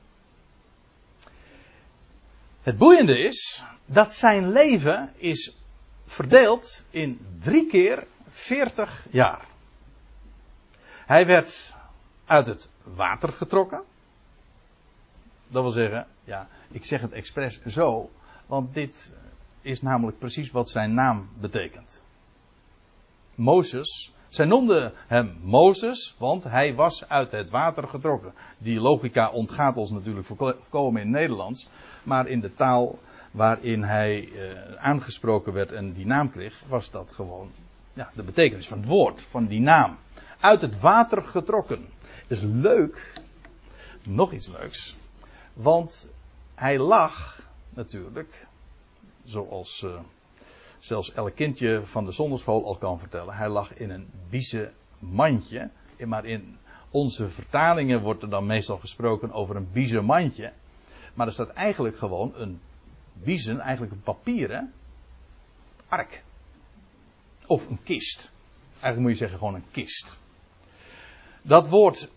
[2.62, 5.58] Het boeiende is dat zijn leven is
[6.06, 9.46] verdeeld in drie keer 40 jaar.
[11.06, 11.76] Hij werd
[12.26, 13.84] uit het water getrokken.
[15.48, 18.12] Dat wil zeggen, ja, ik zeg het expres zo,
[18.46, 19.14] want dit
[19.62, 22.04] is namelijk precies wat zijn naam betekent.
[23.36, 28.34] Mozes, zij noemden hem Mozes, want hij was uit het water getrokken.
[28.58, 31.68] Die logica ontgaat ons natuurlijk voorkomen in het Nederlands.
[32.04, 33.00] Maar in de taal
[33.32, 37.52] waarin hij uh, aangesproken werd en die naam kreeg, was dat gewoon
[37.94, 39.98] ja, de betekenis van het woord, van die naam.
[40.40, 41.86] Uit het water getrokken.
[42.28, 43.22] Is leuk,
[44.04, 44.96] nog iets leuks,
[45.54, 46.08] want
[46.56, 48.48] hij lag natuurlijk,
[49.24, 50.00] zoals uh,
[50.84, 55.70] zelfs elk kindje van de zonderschool al kan vertellen, hij lag in een biezen mandje,
[56.06, 56.58] maar in
[56.90, 60.54] onze vertalingen wordt er dan meestal gesproken over een biezenmandje.
[61.14, 62.62] Maar er staat eigenlijk gewoon een
[63.14, 64.74] biezen, eigenlijk een papieren
[65.88, 66.24] ark.
[67.46, 68.32] Of een kist.
[68.72, 70.18] Eigenlijk moet je zeggen gewoon een kist.
[71.42, 72.10] Dat woord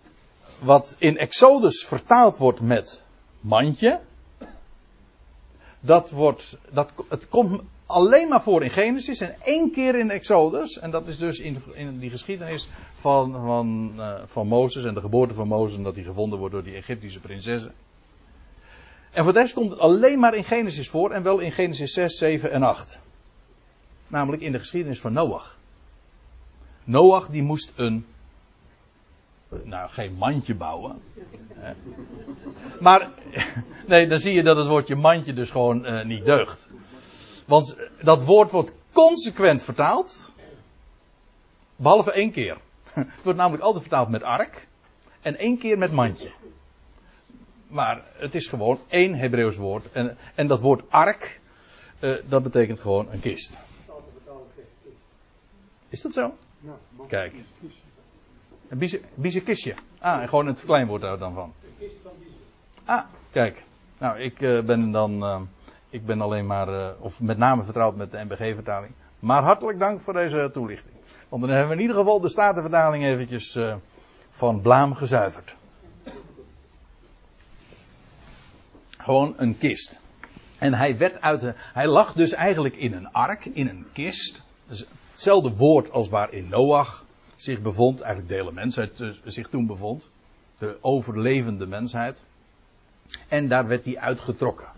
[0.58, 3.02] wat in Exodus vertaald wordt met
[3.40, 4.00] mandje.
[5.80, 10.78] Dat wordt, dat, het komt alleen maar voor in Genesis en één keer in Exodus.
[10.78, 12.68] En dat is dus in, in die geschiedenis
[13.00, 15.82] van, van, uh, van Mozes en de geboorte van Mozes.
[15.82, 17.72] Dat hij gevonden wordt door die Egyptische prinsessen.
[19.10, 21.10] En voor de rest komt het alleen maar in Genesis voor.
[21.10, 23.00] En wel in Genesis 6, 7 en 8.
[24.06, 25.58] Namelijk in de geschiedenis van Noach.
[26.84, 28.06] Noach die moest een
[29.64, 31.02] nou, geen mandje bouwen.
[32.80, 33.10] Maar,
[33.86, 36.70] nee, dan zie je dat het woordje mandje dus gewoon uh, niet deugt.
[37.44, 40.32] Want dat woord wordt consequent vertaald.
[41.76, 42.56] Behalve één keer.
[42.92, 44.66] Het wordt namelijk altijd vertaald met ark.
[45.20, 46.30] En één keer met mandje.
[47.66, 49.92] Maar het is gewoon één Hebreeuws woord.
[49.92, 51.40] En, en dat woord ark,
[52.00, 53.58] uh, dat betekent gewoon een kist.
[55.88, 56.36] Is dat zo?
[57.08, 57.34] Kijk.
[58.68, 59.74] Een biezenkistje.
[59.98, 61.52] Ah, en gewoon het verkleinwoord daar dan van.
[62.84, 63.64] Ah, kijk.
[63.98, 65.22] Nou, ik uh, ben dan.
[65.22, 65.40] Uh,
[65.94, 66.68] ik ben alleen maar.
[66.68, 68.92] Uh, of met name vertrouwd met de NBG-vertaling.
[69.18, 70.94] Maar hartelijk dank voor deze toelichting.
[71.28, 73.58] Want dan hebben we in ieder geval de Statenvertaling eventjes
[74.30, 75.54] van blaam gezuiverd.
[78.98, 80.00] Gewoon een kist.
[80.58, 84.42] En hij werd uit de, Hij lag dus eigenlijk in een ark, in een kist.
[84.66, 87.04] Dus hetzelfde woord als waar in Noach
[87.36, 90.10] zich bevond, eigenlijk de hele mensheid uh, zich toen bevond.
[90.58, 92.22] De overlevende mensheid.
[93.28, 94.73] En daar werd hij uitgetrokken.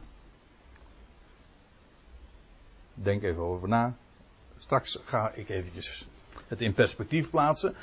[3.03, 3.95] Denk even over na.
[4.59, 6.07] Straks ga ik eventjes
[6.49, 7.75] het in perspectief plaatsen.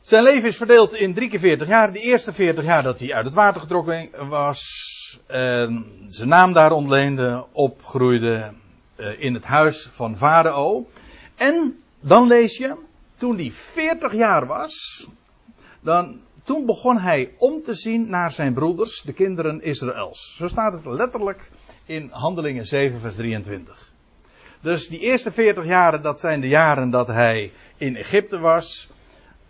[0.00, 1.92] Zijn leven is verdeeld in drie keer 40 jaar.
[1.92, 5.20] De eerste 40 jaar dat hij uit het water getrokken was.
[5.26, 7.46] En zijn naam daar ontleende.
[7.52, 8.52] Opgroeide
[8.96, 10.86] uh, in het huis van Farao.
[11.36, 12.76] En dan lees je
[13.16, 15.06] toen hij 40 jaar was,
[15.80, 20.34] dan, toen begon hij om te zien naar zijn broeders, de kinderen Israëls.
[20.36, 21.50] Zo staat het letterlijk
[21.84, 23.89] in Handelingen 7, vers 23.
[24.60, 28.88] Dus die eerste 40 jaren, dat zijn de jaren dat hij in Egypte was,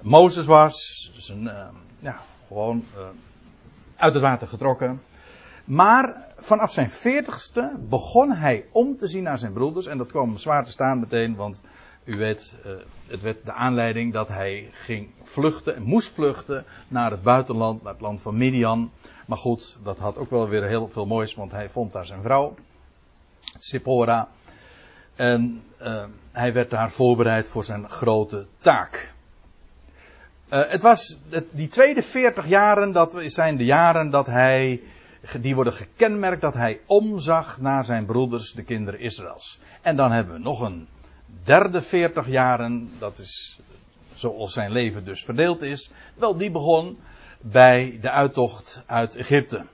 [0.01, 1.68] Mozes was, dus een, uh,
[1.99, 3.03] ja, gewoon uh,
[3.96, 5.03] uit het water getrokken.
[5.64, 9.87] Maar vanaf zijn veertigste begon hij om te zien naar zijn broeders.
[9.87, 11.61] En dat kwam zwaar te staan meteen, want
[12.05, 12.73] u weet, uh,
[13.07, 17.92] het werd de aanleiding dat hij ging vluchten en moest vluchten naar het buitenland, naar
[17.92, 18.90] het land van Midian.
[19.27, 22.23] Maar goed, dat had ook wel weer heel veel moois, want hij vond daar zijn
[22.23, 22.55] vrouw,
[23.59, 24.29] Sippora.
[25.20, 29.12] En uh, hij werd daar voorbereid voor zijn grote taak.
[30.52, 31.18] Uh, het was
[31.50, 34.83] die tweede 40 jaren, dat zijn de jaren dat hij,
[35.40, 39.59] die worden gekenmerkt dat hij omzag naar zijn broeders, de kinderen Israëls.
[39.83, 40.88] En dan hebben we nog een
[41.44, 43.59] derde 40 jaren, dat is
[44.14, 46.98] zoals zijn leven dus verdeeld is, wel die begon
[47.40, 49.66] bij de uittocht uit Egypte.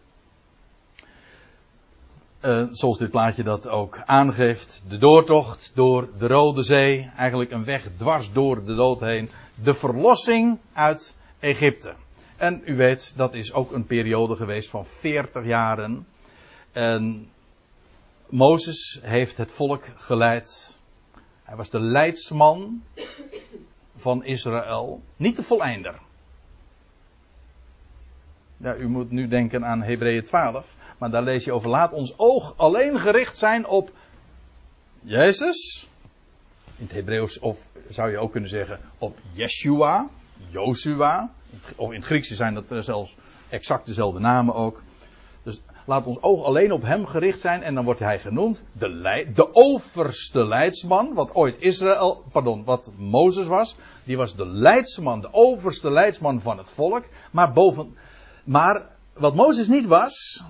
[2.44, 4.82] Uh, zoals dit plaatje dat ook aangeeft.
[4.88, 7.10] De doortocht door de Rode Zee.
[7.16, 9.28] Eigenlijk een weg dwars door de dood heen.
[9.62, 11.94] De verlossing uit Egypte.
[12.36, 16.06] En u weet, dat is ook een periode geweest van 40 jaren.
[16.72, 17.28] En
[18.28, 20.76] Mozes heeft het volk geleid
[21.46, 22.82] hij was de leidsman
[23.96, 26.00] van Israël, niet de voleinder.
[28.56, 32.18] Ja, u moet nu denken aan Hebreeën 12, maar daar lees je over laat ons
[32.18, 33.90] oog alleen gericht zijn op
[35.00, 35.88] Jezus.
[36.76, 40.08] In het Hebreeuws, of zou je ook kunnen zeggen op Yeshua,
[40.48, 41.30] Joshua.
[41.76, 43.16] Of in het Grieks zijn dat zelfs
[43.48, 44.82] exact dezelfde namen ook.
[45.42, 49.26] Dus Laat ons oog alleen op hem gericht zijn en dan wordt hij genoemd de,
[49.34, 53.76] de overste leidsman, wat ooit Israël, pardon, wat Mozes was.
[54.04, 57.04] Die was de leidsman, de overste leidsman van het volk.
[57.30, 57.96] Maar boven,
[58.44, 60.44] maar wat Mozes niet was,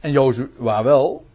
[0.00, 1.26] en Jozua wel,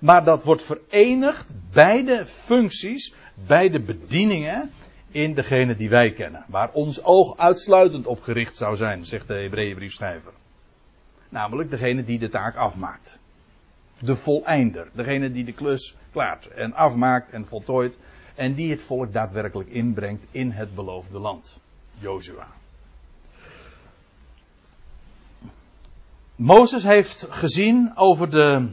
[0.00, 3.14] maar dat wordt verenigd, beide functies,
[3.46, 4.70] beide bedieningen,
[5.10, 6.44] in degene die wij kennen.
[6.48, 10.32] Waar ons oog uitsluitend op gericht zou zijn, zegt de Hebreeënbriefschrijver.
[11.28, 13.18] Namelijk degene die de taak afmaakt.
[13.98, 14.88] De voleinder.
[14.92, 17.98] Degene die de klus klaart en afmaakt en voltooit.
[18.34, 21.58] En die het volk daadwerkelijk inbrengt in het beloofde land.
[21.98, 22.46] Jozua.
[26.40, 28.68] Mozes heeft gezien over de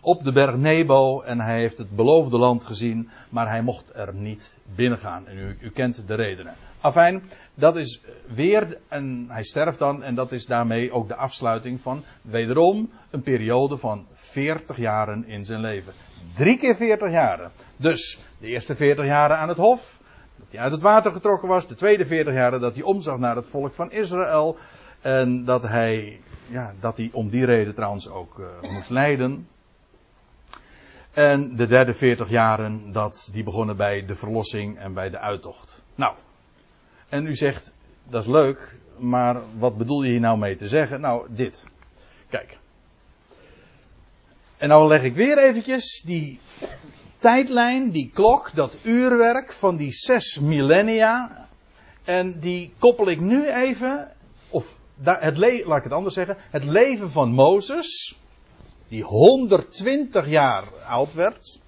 [0.00, 4.14] op de berg Nebo en hij heeft het beloofde land gezien, maar hij mocht er
[4.14, 5.26] niet binnengaan.
[5.26, 6.54] En u, u kent de redenen.
[6.80, 7.22] Afijn,
[7.54, 8.00] dat is
[8.34, 13.22] weer, en hij sterft dan, en dat is daarmee ook de afsluiting van wederom een
[13.22, 15.92] periode van 40 jaren in zijn leven.
[16.34, 17.50] Drie keer 40 jaren.
[17.76, 19.98] Dus de eerste 40 jaren aan het hof,
[20.36, 21.66] dat hij uit het water getrokken was.
[21.66, 24.56] De tweede 40 jaren dat hij omzag naar het volk van Israël.
[25.00, 29.48] En dat hij, ja, dat hij om die reden trouwens ook uh, moest lijden.
[31.12, 35.82] En de derde 40 jaren, dat die begonnen bij de verlossing en bij de uittocht.
[35.94, 36.14] Nou,
[37.08, 37.72] en u zegt,
[38.04, 41.00] dat is leuk, maar wat bedoel je hier nou mee te zeggen?
[41.00, 41.66] Nou, dit.
[42.28, 42.58] Kijk.
[44.56, 46.40] En nou leg ik weer eventjes die
[47.18, 51.48] tijdlijn, die klok, dat uurwerk van die zes millennia.
[52.04, 54.12] En die koppel ik nu even,
[54.48, 58.18] of het laat ik het anders zeggen, het leven van Mozes,
[58.88, 61.60] die 120 jaar oud werd,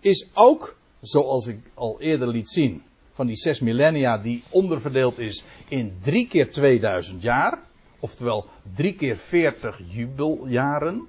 [0.00, 2.82] is ook, zoals ik al eerder liet zien,
[3.12, 7.58] van die zes millennia die onderverdeeld is in drie keer 2000 jaar,
[7.98, 11.08] oftewel drie keer 40 jubeljaren.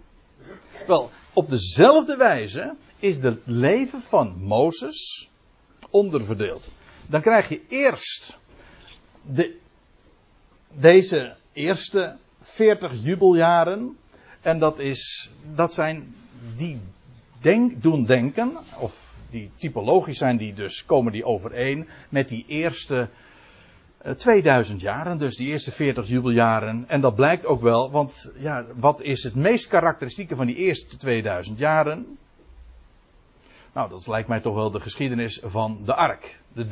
[0.88, 5.30] Wel, op dezelfde wijze is het leven van Mozes
[5.90, 6.72] onderverdeeld.
[7.10, 8.40] Dan krijg je eerst
[9.22, 9.60] de,
[10.82, 13.98] deze eerste 40 jubeljaren.
[14.42, 16.16] En dat, is, dat zijn
[16.56, 16.82] die
[17.42, 23.10] denk, doen denken, of die typologisch zijn, die dus komen die overeen met die eerste
[24.18, 26.86] 2000 jaren, dus die eerste 40 jubeljaren.
[26.88, 30.98] En dat blijkt ook wel, want ja, wat is het meest karakteristieke van die eerste
[30.98, 32.18] 2000 jaren?
[33.74, 36.40] Nou, dat lijkt mij toch wel de geschiedenis van de ark.
[36.54, 36.68] De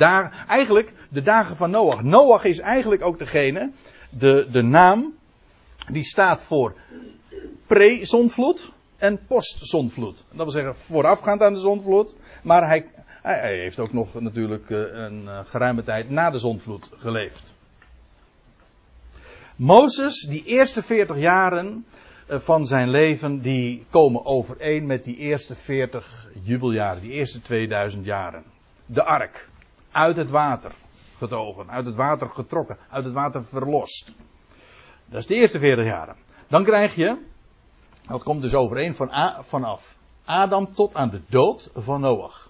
[0.47, 2.03] eigenlijk de dagen van Noach.
[2.03, 3.71] Noach is eigenlijk ook degene,
[4.09, 5.13] de, de naam,
[5.91, 6.75] die staat voor
[7.67, 10.23] pre-zondvloed en post-zondvloed.
[10.29, 12.85] Dat wil zeggen voorafgaand aan de zondvloed, maar hij,
[13.21, 17.55] hij heeft ook nog natuurlijk eh, een eh, geruime tijd na de zondvloed geleefd.
[19.55, 21.85] Mozes, die eerste 40 jaren
[22.27, 28.05] eh, van zijn leven, die komen overeen met die eerste 40 jubeljaren, die eerste 2000
[28.05, 28.43] jaren.
[28.85, 29.49] De ark,
[29.91, 30.71] uit het water
[31.67, 34.13] uit het water getrokken, uit het water verlost.
[35.05, 36.15] Dat is de eerste 40 jaren.
[36.47, 37.17] Dan krijg je,
[38.08, 42.49] dat komt dus overeen van vanaf Adam tot aan de dood van Noach.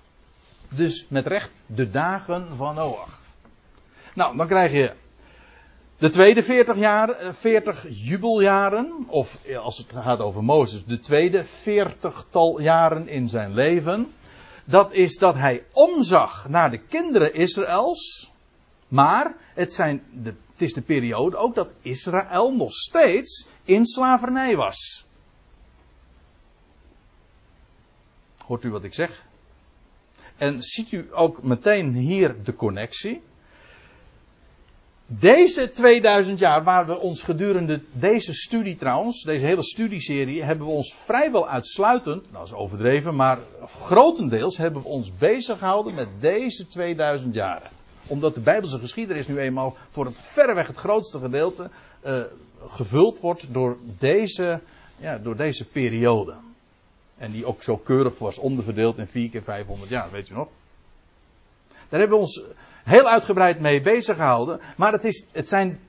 [0.69, 3.19] Dus met recht de dagen van Noach.
[4.13, 4.93] Nou, dan krijg je
[5.97, 12.59] de tweede 40 jaar, 40 jubeljaren, of als het gaat over Mozes, de tweede 40-tal
[12.59, 14.13] jaren in zijn leven.
[14.65, 18.31] Dat is dat hij omzag naar de kinderen Israëls.
[18.89, 24.55] Maar het, zijn de, het is de periode ook dat Israël nog steeds in slavernij
[24.55, 25.05] was.
[28.37, 29.25] Hoort u wat ik zeg?
[30.37, 33.21] En ziet u ook meteen hier de connectie?
[35.05, 40.73] Deze 2000 jaar, waar we ons gedurende deze studie trouwens, deze hele studieserie, hebben we
[40.73, 46.67] ons vrijwel uitsluitend, nou is overdreven, maar grotendeels hebben we ons bezig gehouden met deze
[46.67, 47.78] 2000 jaren.
[48.09, 51.69] Omdat de Bijbelse geschiedenis nu eenmaal voor het verreweg het grootste gedeelte
[52.03, 52.21] uh,
[52.67, 54.59] gevuld wordt door deze,
[54.97, 56.35] ja, door deze periode.
[57.17, 60.47] En die ook zo keurig was onderverdeeld in 4 keer 500 jaar, weet u nog?
[61.89, 62.43] Daar hebben we ons
[62.83, 64.59] heel uitgebreid mee bezig gehouden.
[64.77, 65.79] Maar het, is, het zijn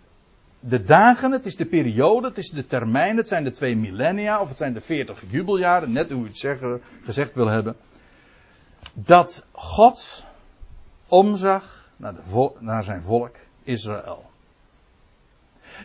[0.61, 4.41] de dagen, het is de periode, het is de termijn, het zijn de twee millennia
[4.41, 7.77] of het zijn de 40 jubeljaren, net hoe u het zeggen, gezegd wil hebben.
[8.93, 10.25] Dat God
[11.09, 12.15] omzag naar,
[12.59, 14.31] naar zijn volk Israël.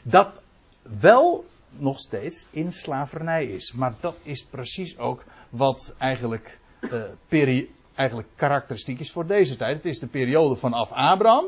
[0.04, 0.42] Dat
[0.82, 3.74] wel nog steeds in slavernij is.
[3.74, 9.76] Maar dat is precies ook wat eigenlijk, uh, peri eigenlijk karakteristiek is voor deze tijd.
[9.76, 11.46] Het is de periode vanaf Abraham,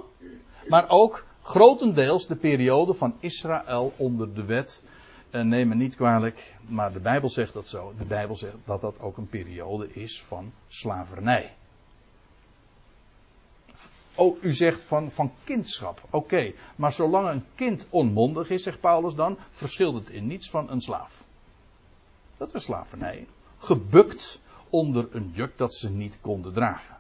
[0.68, 4.84] maar ook grotendeels de periode van Israël onder de wet.
[5.32, 7.94] Uh, neem me niet kwalijk, maar de Bijbel zegt dat zo.
[7.98, 11.57] De Bijbel zegt dat dat ook een periode is van slavernij.
[14.18, 16.02] Oh, u zegt van, van kindschap.
[16.10, 20.70] Oké, maar zolang een kind onmondig is, zegt Paulus dan, verschilt het in niets van
[20.70, 21.24] een slaaf.
[22.38, 23.28] Dat was slavernij.
[23.58, 24.40] Gebukt
[24.70, 26.98] onder een juk dat ze niet konden dragen.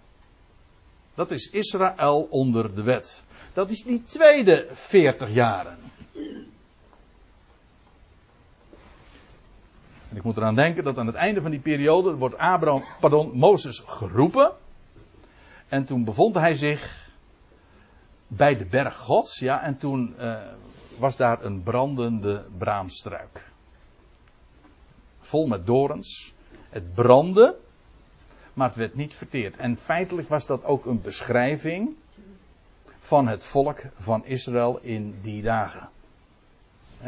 [1.15, 3.23] Dat is Israël onder de wet.
[3.53, 5.77] Dat is die tweede 40 jaren.
[10.09, 13.37] En ik moet eraan denken dat aan het einde van die periode wordt Abraham, pardon,
[13.37, 14.51] Mozes geroepen.
[15.67, 17.06] En toen bevond hij zich
[18.27, 20.37] bij de berg Gods, ja, en toen uh,
[20.97, 23.45] was daar een brandende braamstruik.
[25.19, 26.33] Vol met dorens.
[26.69, 27.55] Het brandde,
[28.53, 29.57] maar het werd niet verteerd.
[29.57, 31.95] En feitelijk was dat ook een beschrijving
[32.99, 35.89] van het volk van Israël in die dagen.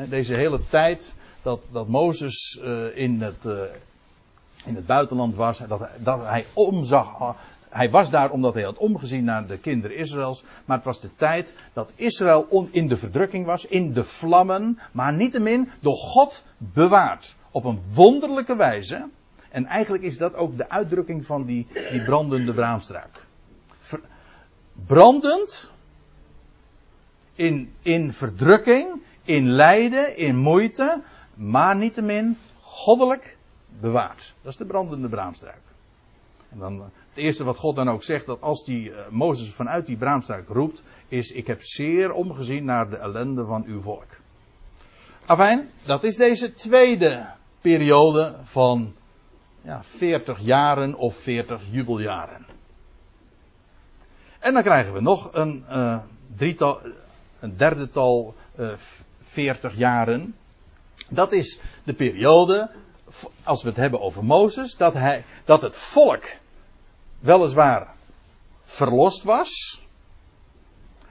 [0.10, 3.62] Deze hele tijd dat, dat Mozes uh, in, het, uh,
[4.66, 7.36] in het buitenland was, dat, dat hij omzag.
[7.70, 10.44] Hij was daar omdat hij had omgezien naar de kinderen Israëls.
[10.66, 14.80] Maar het was de tijd dat Israël in de verdrukking was, in de vlammen.
[14.92, 17.36] Maar niettemin door God bewaard.
[17.52, 19.08] Op een wonderlijke wijze.
[19.50, 23.26] En eigenlijk is dat ook de uitdrukking van die, die brandende braamstruik.
[24.86, 25.72] brandend.
[27.34, 29.02] In, in verdrukking.
[29.24, 30.18] In lijden.
[30.18, 31.02] In moeite.
[31.34, 33.38] Maar niettemin goddelijk
[33.80, 34.34] bewaard.
[34.42, 35.69] Dat is de brandende braamstruik.
[36.52, 39.86] En dan het eerste wat God dan ook zegt, dat als die uh, Mozes vanuit
[39.86, 44.08] die braamstruik roept, is: Ik heb zeer omgezien naar de ellende van uw volk.
[45.26, 47.26] Afijn, dat is deze tweede
[47.62, 48.96] periode van
[49.62, 52.46] ja, 40 jaren of 40 jubeljaren.
[54.40, 56.00] En dan krijgen we nog een, uh,
[56.36, 56.80] drietal,
[57.40, 58.70] een derde tal uh,
[59.22, 60.36] 40 jaren.
[61.10, 62.72] Dat is de periode,
[63.44, 66.24] als we het hebben over Mozes, dat, hij, dat het volk
[67.20, 67.96] weliswaar
[68.64, 69.82] verlost was,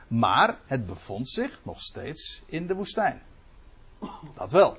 [0.09, 3.22] maar het bevond zich nog steeds in de woestijn.
[4.34, 4.76] Dat wel.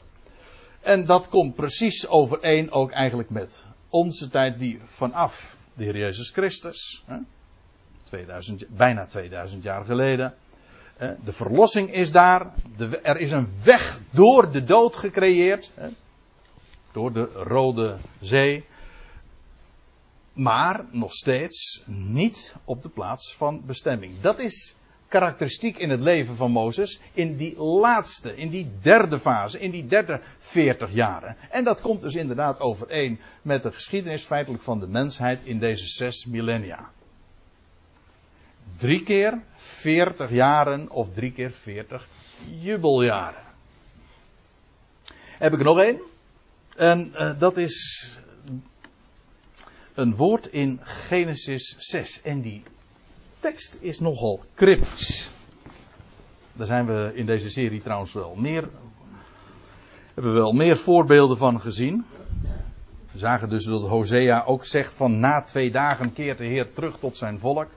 [0.82, 6.30] En dat komt precies overeen ook eigenlijk met onze tijd die vanaf de Heer Jezus
[6.30, 7.18] Christus, hè,
[8.04, 10.36] 2000, bijna 2000 jaar geleden,
[11.00, 12.54] de verlossing is daar.
[13.04, 15.72] Er is een weg door de dood gecreëerd.
[16.92, 18.66] Door de Rode Zee.
[20.34, 24.20] Maar nog steeds niet op de plaats van bestemming.
[24.22, 24.76] Dat is
[25.08, 27.00] karakteristiek in het leven van Mozes.
[27.14, 31.36] In die laatste, in die derde fase, in die derde 40 jaren.
[31.50, 35.88] En dat komt dus inderdaad overeen met de geschiedenis feitelijk van de mensheid in deze
[35.88, 36.92] zes millennia.
[38.78, 42.08] Drie keer 40 jaren of drie keer 40
[42.62, 43.44] jubeljaren.
[45.38, 46.09] Heb ik er nog één.
[46.80, 48.08] En uh, dat is
[49.94, 52.22] een woord in Genesis 6.
[52.22, 52.64] En die
[53.40, 55.30] tekst is nogal cryptisch.
[56.54, 58.70] Daar zijn we in deze serie trouwens wel meer.
[60.14, 62.06] Hebben we wel meer voorbeelden van gezien.
[63.12, 67.00] We zagen dus dat Hosea ook zegt van na twee dagen keert de Heer terug
[67.00, 67.70] tot zijn volk.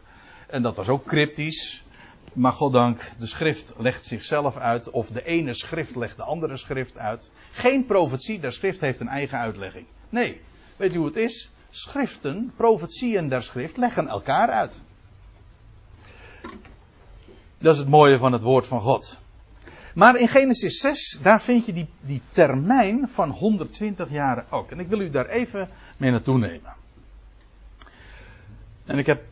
[0.46, 1.84] En dat was ook cryptisch.
[2.32, 6.98] Maar goddank, de schrift legt zichzelf uit, of de ene schrift legt de andere schrift
[6.98, 7.30] uit.
[7.52, 9.86] Geen profetie der schrift heeft een eigen uitlegging.
[10.08, 10.40] Nee,
[10.76, 11.50] weet u hoe het is?
[11.70, 14.80] Schriften, profetieën der schrift leggen elkaar uit.
[17.58, 19.20] Dat is het mooie van het woord van God.
[19.94, 24.70] Maar in Genesis 6, daar vind je die, die termijn van 120 jaar ook.
[24.70, 26.72] En ik wil u daar even mee naartoe nemen.
[28.86, 29.22] En ik heb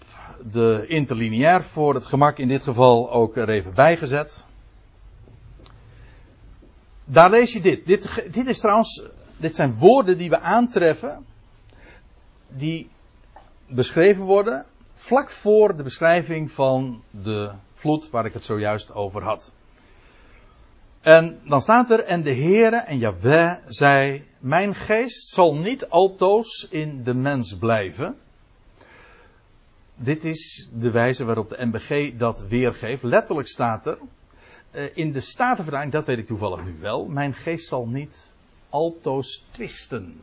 [0.51, 4.47] de interlineair voor het gemak in dit geval ook er even bijgezet.
[7.05, 7.87] Daar lees je dit.
[7.87, 9.03] Dit, dit is trouwens,
[9.37, 11.25] dit zijn woorden die we aantreffen,
[12.49, 12.89] die
[13.67, 19.53] beschreven worden vlak voor de beschrijving van de vloed waar ik het zojuist over had.
[21.01, 26.67] En dan staat er, en de Heere en Jahweh zei, mijn geest zal niet altoos
[26.71, 28.17] in de mens blijven,
[30.03, 33.03] dit is de wijze waarop de MBG dat weergeeft.
[33.03, 33.99] Letterlijk staat er.
[34.73, 37.07] Uh, in de Statenvertaling, dat weet ik toevallig nu wel.
[37.07, 38.33] Mijn geest zal niet
[38.69, 40.21] altoos twisten.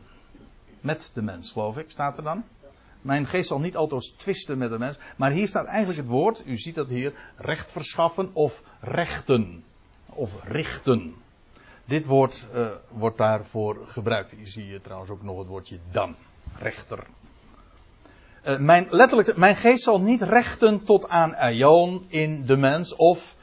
[0.80, 2.44] Met de mens, geloof ik, staat er dan.
[3.00, 4.98] Mijn geest zal niet altoos twisten met de mens.
[5.16, 9.64] Maar hier staat eigenlijk het woord, u ziet dat hier, recht verschaffen of rechten.
[10.06, 11.14] Of richten.
[11.84, 14.30] Dit woord uh, wordt daarvoor gebruikt.
[14.30, 16.14] Hier zie je trouwens ook nog het woordje dan.
[16.58, 17.06] Rechter.
[18.46, 23.36] Uh, mijn, letterlijk, mijn geest zal niet rechten tot aan aion in de mens of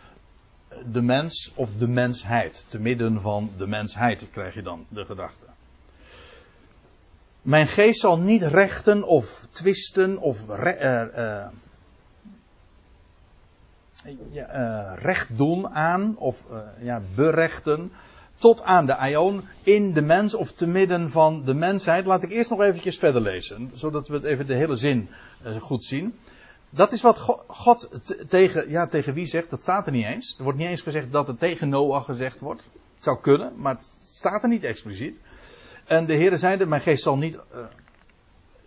[0.92, 2.66] de mens of de mensheid.
[2.68, 5.46] Te midden van de mensheid krijg je dan de gedachte.
[7.42, 11.46] Mijn geest zal niet rechten of twisten of uh,
[14.96, 16.44] recht doen aan of
[16.80, 17.92] ja, berechten
[18.38, 22.06] tot aan de aion in de mens of te midden van de mensheid.
[22.06, 25.10] Laat ik eerst nog eventjes verder lezen, zodat we het even de hele zin
[25.46, 26.16] uh, goed zien.
[26.70, 27.90] Dat is wat God,
[28.28, 30.36] tegen, ja, tegen wie zegt, dat staat er niet eens.
[30.38, 32.64] Er wordt niet eens gezegd dat het tegen Noach gezegd wordt.
[32.96, 35.20] Het zou kunnen, maar het staat er niet expliciet.
[35.86, 37.60] En de Heer zeide, mijn geest zal niet uh,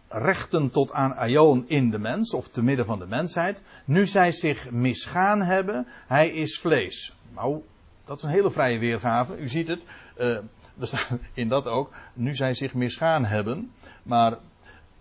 [0.08, 3.62] rechten tot aan aion in de mens, of te midden van de mensheid.
[3.84, 7.14] Nu zij zich misgaan hebben, hij is vlees.
[7.34, 7.62] Nou,
[8.08, 9.38] dat is een hele vrije weergave.
[9.38, 9.82] U ziet het.
[10.18, 10.36] Uh,
[10.78, 13.72] er staat in dat ook, nu zij zich misgaan hebben.
[14.02, 14.38] Maar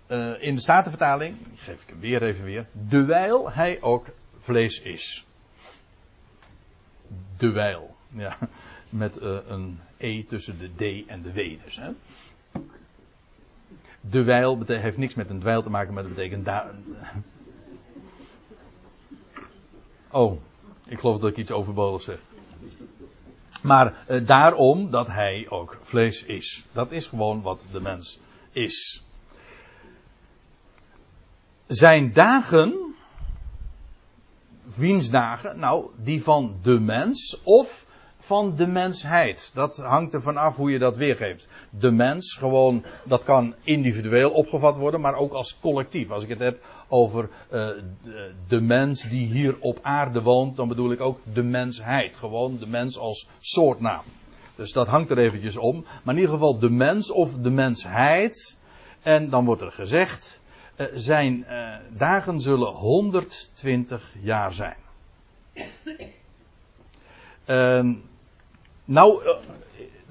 [0.08, 5.26] uh, in de Statenvertaling, geef ik hem weer even weer, dewijl hij ook vlees is.
[7.38, 8.38] Dewijl, ja,
[8.90, 11.76] met uh, een E tussen de D en de W dus.
[11.76, 11.92] Hè.
[14.66, 16.72] Heeft niks met een dweil te maken, maar dat betekent daar.
[20.12, 20.42] Oh,
[20.86, 22.20] ik geloof dat ik iets overbodig zeg.
[23.62, 26.66] Maar uh, daarom dat hij ook vlees is.
[26.72, 28.20] Dat is gewoon wat de mens
[28.52, 29.04] is.
[31.66, 32.96] Zijn dagen,
[34.64, 35.60] wiens dagen?
[35.60, 37.86] Nou, die van de mens of
[38.28, 39.52] van de mensheid.
[39.54, 41.48] Dat hangt er vanaf hoe je dat weergeeft.
[41.70, 46.10] De mens, gewoon, dat kan individueel opgevat worden, maar ook als collectief.
[46.10, 47.68] Als ik het heb over uh,
[48.48, 52.16] de mens die hier op aarde woont, dan bedoel ik ook de mensheid.
[52.16, 54.04] Gewoon de mens als soortnaam.
[54.56, 55.86] Dus dat hangt er eventjes om.
[56.04, 58.58] Maar in ieder geval de mens of de mensheid.
[59.02, 60.42] En dan wordt er gezegd,
[60.78, 64.78] uh, zijn uh, dagen zullen 120 jaar zijn.
[67.48, 67.96] Uh,
[68.88, 69.30] nou, uh,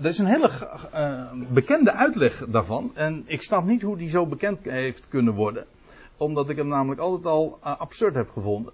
[0.00, 0.50] er is een hele
[0.94, 2.90] uh, bekende uitleg daarvan.
[2.94, 5.66] En ik snap niet hoe die zo bekend heeft kunnen worden.
[6.16, 8.72] Omdat ik hem namelijk altijd al uh, absurd heb gevonden.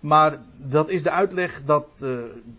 [0.00, 2.04] Maar dat is de uitleg dat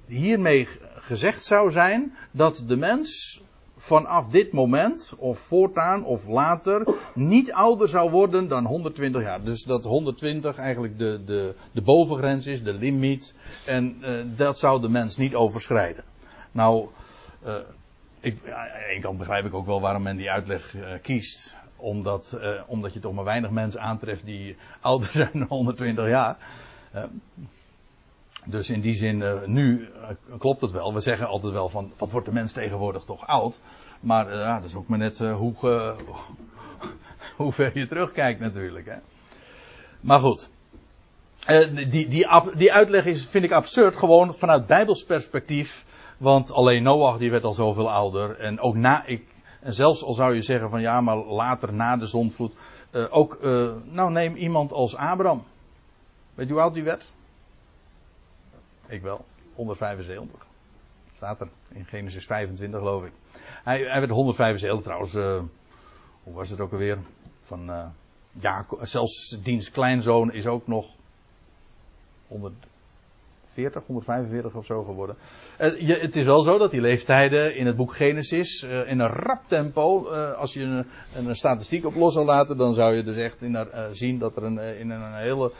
[0.07, 3.41] hiermee gezegd zou zijn dat de mens
[3.78, 9.43] vanaf dit moment, of voortaan, of later, niet ouder zou worden dan 120 jaar.
[9.43, 13.34] Dus dat 120 eigenlijk de, de, de bovengrens is, de limiet.
[13.66, 14.01] En
[14.38, 16.03] dat zou de mens niet overschrijden.
[16.56, 16.88] Nou,
[17.45, 17.56] uh,
[18.20, 21.56] ik, aan de ene kant begrijp ik ook wel waarom men die uitleg uh, kiest.
[21.76, 26.38] Omdat, uh, omdat je toch maar weinig mensen aantreft die ouder zijn dan 120 jaar.
[28.45, 29.89] dus in die zin, nu
[30.38, 30.93] klopt het wel.
[30.93, 33.60] We zeggen altijd wel van, wat wordt de mens tegenwoordig toch oud?
[33.99, 35.53] Maar dat is ook maar net hoe,
[37.38, 38.86] hoe ver je terugkijkt natuurlijk.
[38.86, 38.97] Hè?
[40.01, 40.49] Maar goed.
[41.74, 45.86] die, die, die uitleg is, vind ik absurd, gewoon vanuit Bijbels perspectief
[46.18, 48.39] want alleen Noach die werd al zoveel ouder.
[48.39, 49.28] En ook na, ik,
[49.59, 52.53] en zelfs al zou je zeggen van ja, maar later na de zondvloed.
[52.91, 55.43] Uh, ook, uh, nou neem iemand als Abraham.
[56.34, 57.11] Weet je hoe oud die werd?
[58.88, 59.26] Ik wel.
[59.53, 60.45] 175.
[61.13, 63.11] Staat er in Genesis 25 geloof ik.
[63.63, 65.13] Hij, hij werd 175 trouwens.
[65.13, 65.41] Uh,
[66.24, 66.97] hoe was het ook alweer?
[67.45, 67.93] Van
[68.39, 70.88] ja, zelfs diens kleinzoon is ook nog
[72.28, 72.53] 100,
[73.56, 75.16] 140, 145 of zo geworden.
[75.80, 79.10] Je, het is wel zo dat die leeftijden in het boek Genesis uh, in een
[79.10, 80.86] rap tempo, uh, als je een,
[81.16, 84.43] een, statistiek op los zou laten, dan zou je dus echt in, zien dat er
[84.43, 85.51] een, in een hele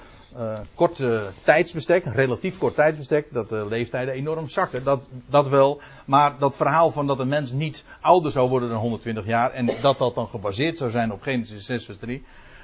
[0.74, 4.84] korte tijdsbestek, relatief kort tijdsbestek, dat de leeftijden enorm zakken.
[4.84, 5.82] Dat, dat wel.
[6.06, 9.66] Maar dat verhaal van dat een mens niet ouder zou worden dan 120 jaar en
[9.82, 12.24] dat dat dan gebaseerd zou zijn op Genesis 6 vers 3,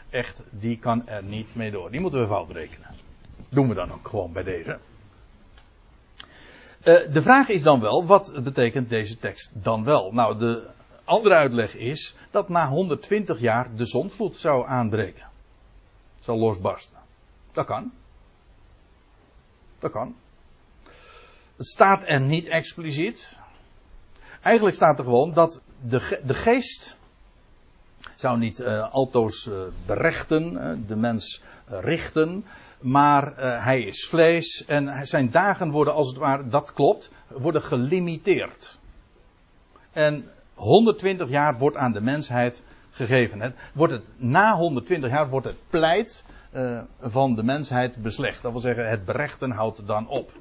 [0.09, 1.91] echt, die kan er niet mee door.
[1.91, 2.87] Die moeten we fout rekenen.
[3.49, 4.79] Doen we dan ook gewoon bij deze.
[6.83, 10.11] Uh, de vraag is dan wel, wat betekent deze tekst dan wel?
[10.11, 10.69] Nou, de
[11.03, 15.29] andere uitleg is dat na 120 jaar de zondvloed zou aanbreken.
[16.19, 16.97] Zou losbarsten.
[17.51, 17.91] Dat kan.
[19.79, 20.15] Dat kan.
[21.55, 23.39] Het staat er niet expliciet.
[24.41, 26.97] Eigenlijk staat er gewoon dat de, de geest
[28.21, 29.55] zou niet uh, altoos uh,
[29.85, 30.53] berechten,
[30.87, 32.45] de mens richten,
[32.79, 38.79] maar hij is vlees en zijn dagen worden als het ware, dat klopt, worden gelimiteerd.
[39.91, 43.55] En 120 jaar wordt aan de mensheid gegeven.
[43.73, 46.23] Wordt het, na 120 jaar wordt het pleit
[46.99, 48.41] van de mensheid beslecht.
[48.41, 50.31] Dat wil zeggen, het berechten houdt dan op.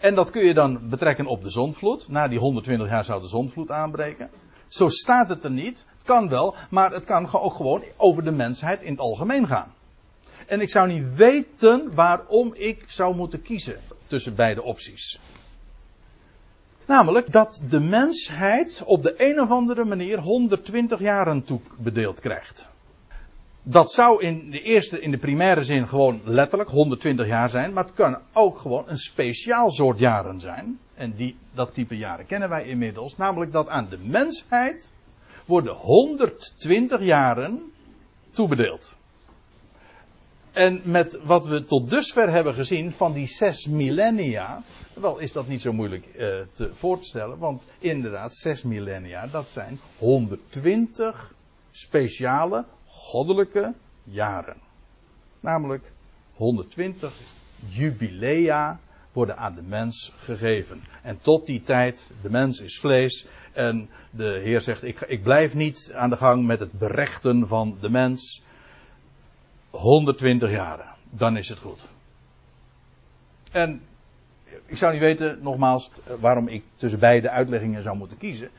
[0.00, 2.08] En dat kun je dan betrekken op de zondvloed.
[2.08, 4.30] Na die 120 jaar zou de zondvloed aanbreken.
[4.74, 5.84] Zo staat het er niet.
[5.94, 9.74] Het kan wel, maar het kan ook gewoon over de mensheid in het algemeen gaan.
[10.46, 15.20] En ik zou niet weten waarom ik zou moeten kiezen tussen beide opties.
[16.86, 22.66] Namelijk dat de mensheid op de een of andere manier 120 jaren toebedeeld krijgt.
[23.62, 27.84] Dat zou in de eerste, in de primaire zin gewoon letterlijk 120 jaar zijn, maar
[27.84, 30.78] het kan ook gewoon een speciaal soort jaren zijn.
[30.94, 33.16] En die, dat type jaren kennen wij inmiddels.
[33.16, 34.92] Namelijk dat aan de mensheid
[35.46, 37.72] worden 120 jaren
[38.30, 38.96] toebedeeld.
[40.52, 44.62] En met wat we tot dusver hebben gezien van die zes millennia,
[44.94, 46.12] wel is dat niet zo moeilijk uh,
[46.52, 51.34] te voor te stellen, want inderdaad, zes millennia, dat zijn 120
[51.70, 53.74] speciale goddelijke
[54.04, 54.56] jaren.
[55.40, 55.92] Namelijk
[56.34, 57.12] 120
[57.68, 58.80] jubilea
[59.14, 60.84] worden aan de mens gegeven.
[61.02, 63.26] En tot die tijd, de mens is vlees.
[63.52, 67.76] En de Heer zegt, ik, ik blijf niet aan de gang met het berechten van
[67.80, 68.42] de mens.
[69.70, 71.84] 120 jaren, dan is het goed.
[73.50, 73.80] En
[74.66, 75.90] ik zou niet weten, nogmaals,
[76.20, 78.50] waarom ik tussen beide uitleggingen zou moeten kiezen.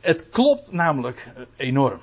[0.00, 2.00] Het klopt namelijk enorm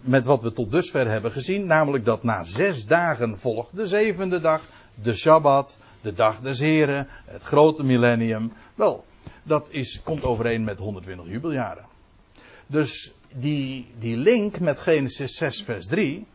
[0.00, 4.40] met wat we tot dusver hebben gezien, namelijk dat na zes dagen volgt de zevende
[4.40, 4.62] dag,
[4.94, 8.52] de Shabbat, de dag des Heren, het grote millennium.
[8.74, 9.04] Wel,
[9.42, 11.84] dat is, komt overeen met 120 jubeljaren.
[12.66, 16.26] Dus die, die link met Genesis 6, vers 3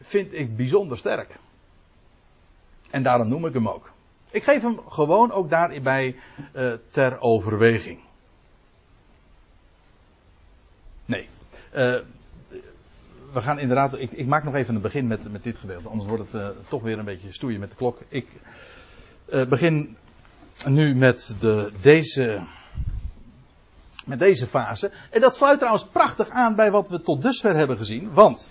[0.00, 1.36] vind ik bijzonder sterk.
[2.90, 3.92] En daarom noem ik hem ook.
[4.30, 6.16] Ik geef hem gewoon ook daarbij
[6.54, 7.98] uh, ter overweging.
[11.04, 11.28] Nee.
[11.74, 11.94] Uh,
[13.32, 13.98] we gaan inderdaad.
[13.98, 15.88] Ik, ik, maak nog even een begin met, met dit gedeelte.
[15.88, 18.02] Anders wordt het uh, toch weer een beetje stoeien met de klok.
[18.08, 18.26] Ik
[19.48, 19.96] begin
[20.66, 22.42] nu met de, deze.
[24.04, 24.90] Met deze fase.
[25.10, 28.12] En dat sluit trouwens prachtig aan bij wat we tot dusver hebben gezien.
[28.12, 28.48] Want,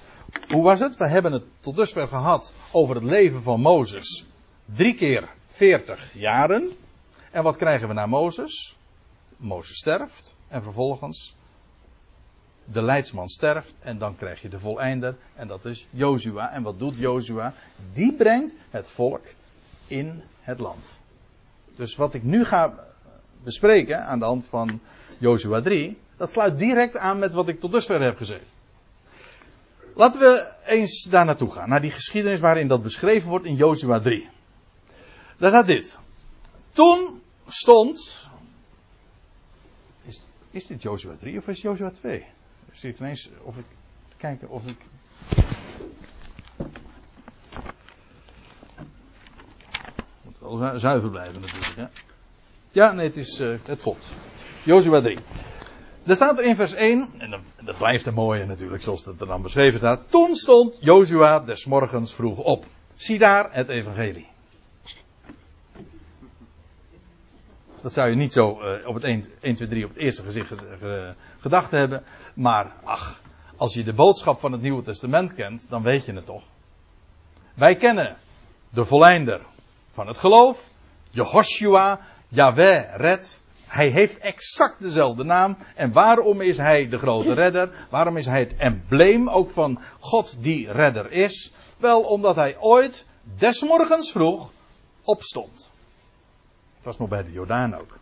[0.47, 0.97] hoe was het?
[0.97, 4.25] We hebben het tot dusver gehad over het leven van Mozes.
[4.65, 6.71] Drie keer 40 jaren.
[7.31, 8.75] En wat krijgen we na Mozes?
[9.37, 10.35] Mozes sterft.
[10.47, 11.35] En vervolgens
[12.71, 16.51] de leidsman sterft en dan krijg je de voleinder en dat is Jozua.
[16.51, 17.53] En wat doet Jozua?
[17.93, 19.25] Die brengt het volk
[19.87, 20.97] in het land.
[21.75, 22.87] Dus wat ik nu ga
[23.43, 24.79] bespreken aan de hand van
[25.17, 28.45] Jozua 3, dat sluit direct aan met wat ik tot dusver heb gezegd.
[29.95, 33.99] Laten we eens daar naartoe gaan, naar die geschiedenis waarin dat beschreven wordt in Jozua
[33.99, 34.29] 3.
[35.37, 35.99] Daar gaat dit.
[36.71, 38.25] Toen stond.
[40.51, 42.25] Is, dit Jozua 3 of is Jozua 2?
[42.77, 43.65] Zit ineens of ik,
[44.07, 44.77] te kijken of ik.
[50.23, 51.89] Moet wel zuiver blijven natuurlijk.
[52.71, 54.13] Ja, nee, het, is, uh, het klopt.
[54.63, 55.19] Jozua 3.
[56.05, 59.21] Er staat er in vers 1, en dat, dat blijft een mooie natuurlijk, zoals het
[59.21, 60.01] er dan beschreven staat.
[60.09, 62.65] Toen stond Jozua des morgens vroeg op.
[62.95, 64.27] Zie daar het evangelie.
[67.81, 70.23] Dat zou je niet zo uh, op het 1, 1, 2, 3 op het eerste
[70.23, 70.51] gezicht
[71.39, 72.03] gedacht hebben.
[72.33, 73.21] Maar ach,
[73.57, 76.43] als je de boodschap van het Nieuwe Testament kent, dan weet je het toch.
[77.53, 78.17] Wij kennen
[78.69, 79.41] de volleinder
[79.91, 80.69] van het geloof,
[81.11, 83.41] Jehoshua, Yahweh red.
[83.67, 85.57] Hij heeft exact dezelfde naam.
[85.75, 87.87] En waarom is hij de grote redder?
[87.89, 91.51] Waarom is hij het embleem ook van God die redder is?
[91.77, 93.05] Wel omdat hij ooit
[93.37, 94.51] desmorgens vroeg
[95.03, 95.69] opstond.
[96.87, 97.97] Was nog bij de Jordaan ook.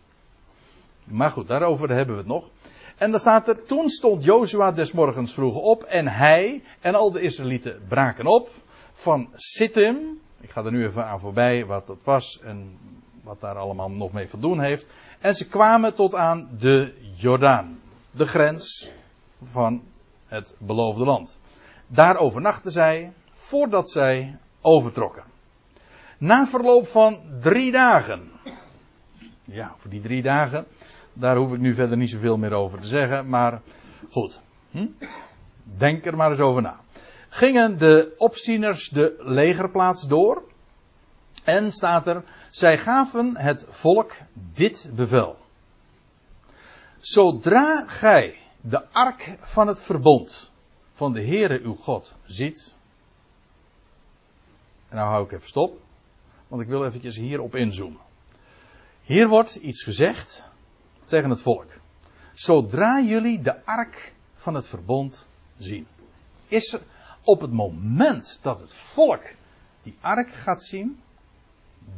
[1.04, 2.50] Maar goed, daarover hebben we het nog.
[2.96, 7.12] En dan staat er, toen stond Jozua des morgens vroeg op en hij en al
[7.12, 8.50] de Israëlieten braken op
[8.92, 10.20] van Sittim.
[10.40, 12.78] Ik ga er nu even aan voorbij wat dat was en
[13.22, 14.86] wat daar allemaal nog mee te doen heeft.
[15.20, 17.78] En ze kwamen tot aan de Jordaan,
[18.10, 18.90] de grens
[19.42, 19.82] van
[20.26, 21.38] het beloofde land.
[21.86, 25.24] Daar overnachten zij voordat zij overtrokken.
[26.18, 28.34] Na verloop van drie dagen.
[29.46, 30.66] Ja, voor die drie dagen
[31.18, 33.62] daar hoef ik nu verder niet zoveel meer over te zeggen, maar
[34.10, 34.42] goed.
[34.70, 34.86] Hm?
[35.62, 36.80] Denk er maar eens over na.
[37.28, 40.42] Gingen de opzieners de legerplaats door?
[41.44, 45.36] En staat er, zij gaven het volk dit bevel.
[46.98, 50.50] Zodra gij de ark van het verbond
[50.92, 52.74] van de Heere uw God ziet.
[54.88, 55.80] En nou hou ik even stop,
[56.48, 58.05] want ik wil eventjes hierop inzoomen.
[59.06, 60.48] Hier wordt iets gezegd
[61.04, 61.72] tegen het volk.
[62.32, 65.26] Zodra jullie de ark van het verbond
[65.56, 65.86] zien.
[66.48, 66.80] Is er
[67.22, 69.22] op het moment dat het volk
[69.82, 71.02] die ark gaat zien,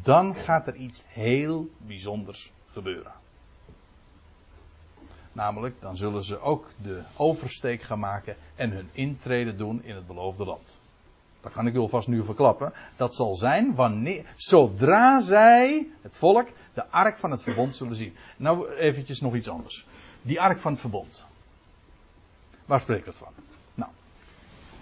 [0.03, 3.13] dan gaat er iets heel bijzonders gebeuren.
[5.33, 10.07] Namelijk, dan zullen ze ook de oversteek gaan maken en hun intrede doen in het
[10.07, 10.79] beloofde land.
[11.41, 12.72] Dat kan ik u alvast nu verklappen.
[12.97, 18.14] Dat zal zijn wanneer, zodra zij, het volk, de ark van het verbond zullen zien.
[18.36, 19.86] Nou eventjes nog iets anders.
[20.22, 21.24] Die ark van het verbond.
[22.66, 23.32] Waar spreekt dat van?
[23.74, 23.91] Nou,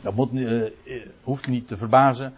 [0.01, 0.71] dat moet, uh,
[1.23, 2.35] hoeft niet te verbazen.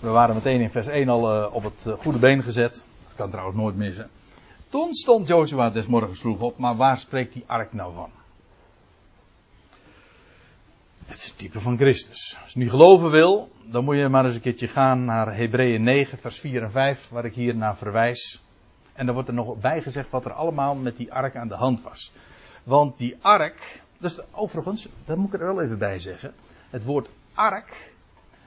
[0.00, 2.86] We waren meteen in vers 1 al uh, op het goede been gezet.
[3.04, 4.10] Dat kan trouwens nooit missen.
[4.68, 8.10] Toen stond Joshua des morgens vroeg op, maar waar spreekt die ark nou van?
[11.12, 12.36] Het is het type van Christus.
[12.42, 15.82] Als je niet geloven wil, dan moet je maar eens een keertje gaan naar Hebreeën
[15.82, 18.42] 9, vers 4 en 5, waar ik hier naar verwijs.
[18.92, 21.54] En dan wordt er nog bij gezegd wat er allemaal met die ark aan de
[21.54, 22.12] hand was.
[22.62, 26.34] Want die ark, dus overigens, daar moet ik er wel even bij zeggen.
[26.70, 27.92] Het woord ark,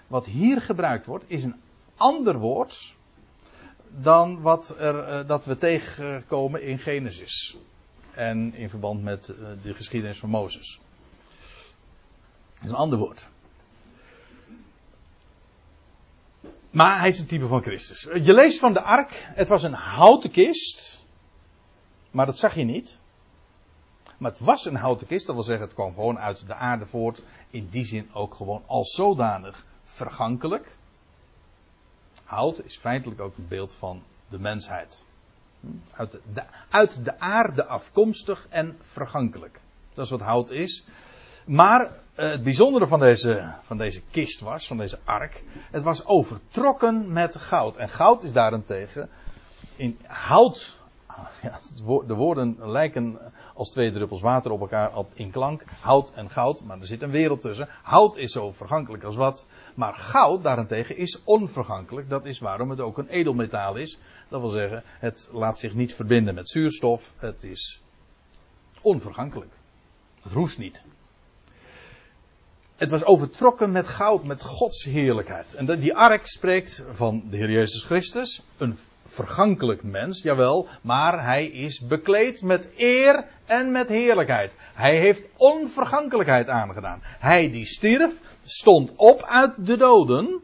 [0.08, 1.62] wat hier gebruikt wordt, is een
[1.96, 2.96] ander woord
[3.90, 7.58] dan wat er, dat we tegenkomen in Genesis.
[8.12, 10.80] En in verband met de geschiedenis van Mozes.
[12.66, 13.28] Is een ander woord.
[16.70, 18.02] Maar hij is een type van Christus.
[18.02, 21.06] Je leest van de ark, het was een houten kist.
[22.12, 22.98] Maar dat zag je niet.
[24.18, 26.86] Maar het was een houten kist, dat wil zeggen, het kwam gewoon uit de aarde
[26.86, 27.22] voort.
[27.50, 30.78] In die zin ook gewoon als zodanig vergankelijk.
[32.24, 35.04] Hout is feitelijk ook een beeld van de mensheid.
[35.92, 39.62] Uit de, uit de aarde afkomstig en vergankelijk.
[39.94, 40.86] Dat is wat hout is.
[41.46, 47.14] Maar het bijzondere van deze, van deze kist was, van deze ark, het was overtrokken
[47.14, 47.76] met goud.
[47.76, 49.10] En goud is daarentegen
[49.76, 50.74] in hout.
[51.42, 51.60] Ja,
[52.08, 53.20] de woorden lijken
[53.54, 55.64] als twee druppels water op elkaar in klank.
[55.80, 57.68] Hout en goud, maar er zit een wereld tussen.
[57.82, 59.46] Hout is zo vergankelijk als wat.
[59.76, 62.10] Maar goud daarentegen is onvergankelijk.
[62.10, 64.00] Dat is waarom het ook een edelmetaal is.
[64.30, 67.14] Dat wil zeggen, het laat zich niet verbinden met zuurstof.
[67.18, 67.82] Het is
[68.82, 69.54] onvergankelijk.
[70.22, 70.84] Het roest niet.
[72.76, 75.54] Het was overtrokken met goud, met Gods heerlijkheid.
[75.54, 81.46] En die ark spreekt van de Heer Jezus Christus, een vergankelijk mens, jawel, maar hij
[81.46, 84.56] is bekleed met eer en met heerlijkheid.
[84.74, 87.00] Hij heeft onvergankelijkheid aangedaan.
[87.04, 88.14] Hij die stierf,
[88.44, 90.42] stond op uit de doden.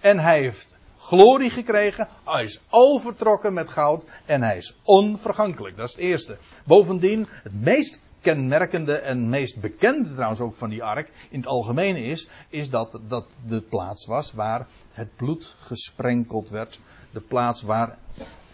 [0.00, 2.08] En hij heeft glorie gekregen.
[2.24, 4.04] Hij is overtrokken met goud.
[4.26, 5.76] En hij is onvergankelijk.
[5.76, 6.38] Dat is het eerste.
[6.64, 11.96] Bovendien, het meest kenmerkende en meest bekende trouwens ook van die ark in het algemeen
[11.96, 16.80] is, is dat dat de plaats was waar het bloed gesprenkeld werd.
[17.12, 17.98] De plaats waar,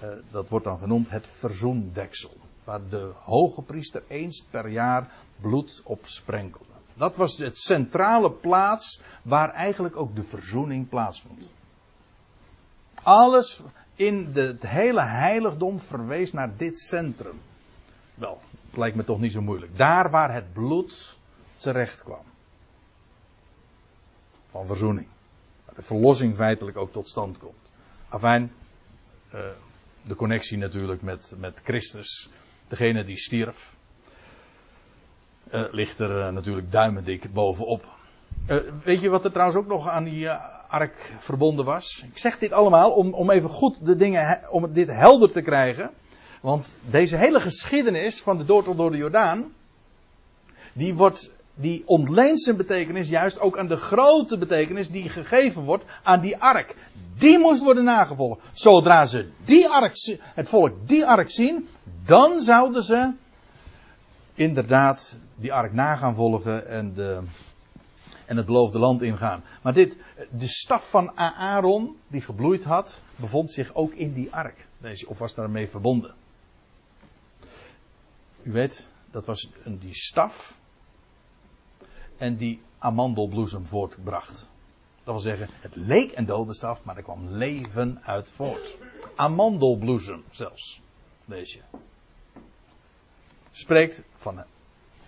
[0.00, 2.36] eh, dat wordt dan genoemd, het verzoendeksel.
[2.64, 6.70] Waar de hoge priester eens per jaar bloed op sprenkelde.
[6.96, 11.48] Dat was het centrale plaats waar eigenlijk ook de verzoening plaatsvond.
[13.02, 13.62] Alles
[13.94, 17.40] in het hele heiligdom verwees naar dit centrum.
[18.14, 18.40] Wel,
[18.76, 19.76] lijkt me toch niet zo moeilijk.
[19.76, 21.18] Daar waar het bloed
[21.56, 22.22] terecht kwam.
[24.46, 25.06] Van verzoening.
[25.64, 27.70] Waar de verlossing feitelijk ook tot stand komt.
[28.08, 28.52] Afijn,
[29.34, 29.40] uh,
[30.02, 32.30] de connectie natuurlijk met, met Christus.
[32.68, 33.76] Degene die stierf.
[35.54, 37.84] Uh, ligt er uh, natuurlijk duimendik bovenop.
[38.84, 40.30] weet je wat er trouwens ook nog aan die
[40.68, 42.04] ark verbonden was?
[42.12, 45.90] Ik zeg dit allemaal om, om even goed de dingen, om dit helder te krijgen.
[46.40, 49.52] Want deze hele geschiedenis van de doortocht door de Jordaan,
[50.72, 55.84] die, wordt, die ontleent zijn betekenis juist ook aan de grote betekenis die gegeven wordt
[56.02, 56.74] aan die ark.
[57.18, 58.42] Die moest worden nagevolgd.
[58.52, 61.68] Zodra ze die ark, het volk die ark zien,
[62.04, 63.12] dan zouden ze
[64.34, 67.22] inderdaad die ark na gaan volgen en, de,
[68.26, 69.42] en het beloofde land ingaan.
[69.62, 69.96] Maar dit,
[70.30, 74.66] de staf van Aaron, die gebloeid had, bevond zich ook in die ark.
[75.06, 76.14] Of was daarmee verbonden.
[78.42, 80.58] U weet, dat was een, die staf.
[82.16, 84.48] En die amandelbloesem voortbracht.
[85.04, 88.76] Dat wil zeggen, het leek een dode staf, maar er kwam leven uit voort.
[89.14, 90.80] Amandelbloesem zelfs.
[91.26, 91.60] Je.
[93.50, 94.44] Spreekt van een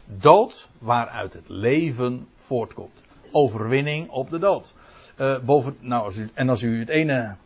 [0.07, 3.03] dood waaruit het leven voortkomt.
[3.30, 4.74] Overwinning op de dood.
[5.20, 7.37] Uh, boven, nou, als u, en als u het ene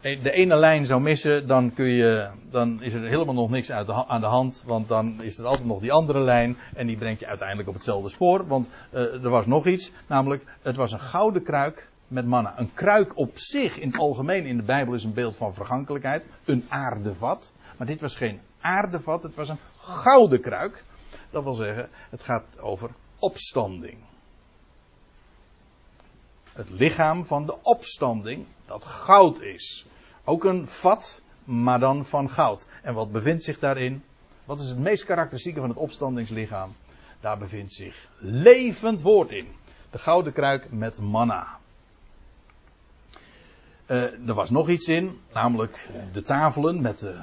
[0.00, 3.90] de ene lijn zou missen, dan, kun je, dan is er helemaal nog niks uit
[3.90, 4.62] aan de hand.
[4.66, 6.56] Want dan is er altijd nog die andere lijn.
[6.74, 8.46] En die brengt je uiteindelijk op hetzelfde spoor.
[8.46, 9.92] Want uh, er was nog iets.
[10.06, 12.58] Namelijk, het was een gouden kruik met manna.
[12.58, 16.26] Een kruik op zich, in het algemeen in de Bijbel, is een beeld van vergankelijkheid.
[16.44, 17.52] Een aardevat.
[17.76, 20.84] Maar dit was geen aardevat, het was een gouden kruik.
[21.30, 23.96] Dat wil zeggen, het gaat over opstanding
[26.56, 29.86] het lichaam van de opstanding, dat goud is.
[30.24, 32.68] Ook een vat, maar dan van goud.
[32.82, 34.02] En wat bevindt zich daarin?
[34.44, 36.74] Wat is het meest karakteristieke van het opstandingslichaam?
[37.20, 39.46] Daar bevindt zich levend woord in.
[39.90, 41.58] De gouden kruik met manna.
[43.86, 47.22] Uh, er was nog iets in, namelijk de tafelen met de,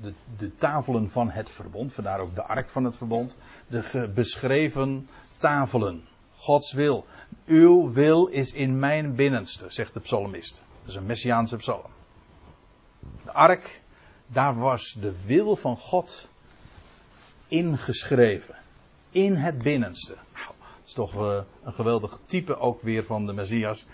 [0.00, 3.36] de, de, tafelen van het verbond, vandaar ook de ark van het verbond.
[3.66, 6.08] De beschreven tafelen.
[6.40, 7.04] Gods wil.
[7.46, 10.62] Uw wil is in mijn binnenste, zegt de psalmist.
[10.80, 11.90] Dat is een messiaanse psalm.
[13.24, 13.82] De ark,
[14.26, 16.28] daar was de wil van God
[17.48, 18.54] ingeschreven.
[19.10, 20.14] In het binnenste.
[20.32, 23.86] Nou, dat is toch uh, een geweldig type ook weer van de Messias.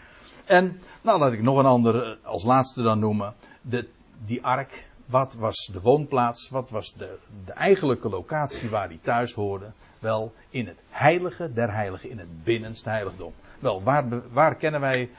[0.44, 3.34] En, nou laat ik nog een ander eh, als laatste dan noemen.
[3.60, 3.88] De,
[4.24, 6.48] die ark, wat was de woonplaats?
[6.48, 9.72] Wat was de, de eigenlijke locatie waar hij thuis hoorde?
[9.98, 13.32] Wel, in het heilige der heiligen, in het binnenste heiligdom.
[13.58, 15.10] Wel, waar, waar kennen wij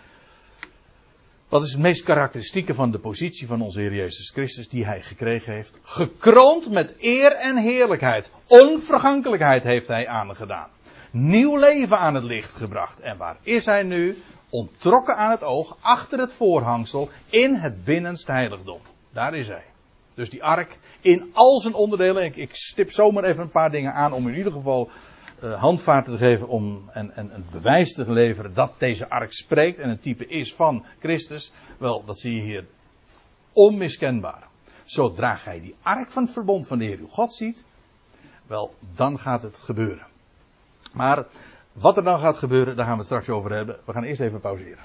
[1.49, 5.01] Wat is het meest karakteristieke van de positie van onze Heer Jezus Christus die hij
[5.01, 5.79] gekregen heeft?
[5.81, 8.31] Gekroond met eer en heerlijkheid.
[8.47, 10.69] Onvergankelijkheid heeft hij aangedaan.
[11.11, 12.99] Nieuw leven aan het licht gebracht.
[12.99, 14.17] En waar is hij nu?
[14.49, 18.79] Ontrokken aan het oog, achter het voorhangsel, in het binnenste heiligdom.
[19.09, 19.63] Daar is hij.
[20.17, 22.23] Dus die ark in al zijn onderdelen.
[22.23, 24.89] Ik, ik stip zomaar even een paar dingen aan om in ieder geval
[25.43, 29.79] uh, handvaten te geven om, en, en een bewijs te leveren dat deze ark spreekt
[29.79, 31.51] en een type is van Christus.
[31.77, 32.65] Wel, dat zie je hier
[33.53, 34.47] onmiskenbaar.
[34.85, 37.65] Zodra gij die ark van het verbond van de Heer uw God ziet,
[38.47, 40.07] wel, dan gaat het gebeuren.
[40.93, 41.25] Maar
[41.71, 43.77] wat er dan gaat gebeuren, daar gaan we het straks over hebben.
[43.85, 44.83] We gaan eerst even pauzeren.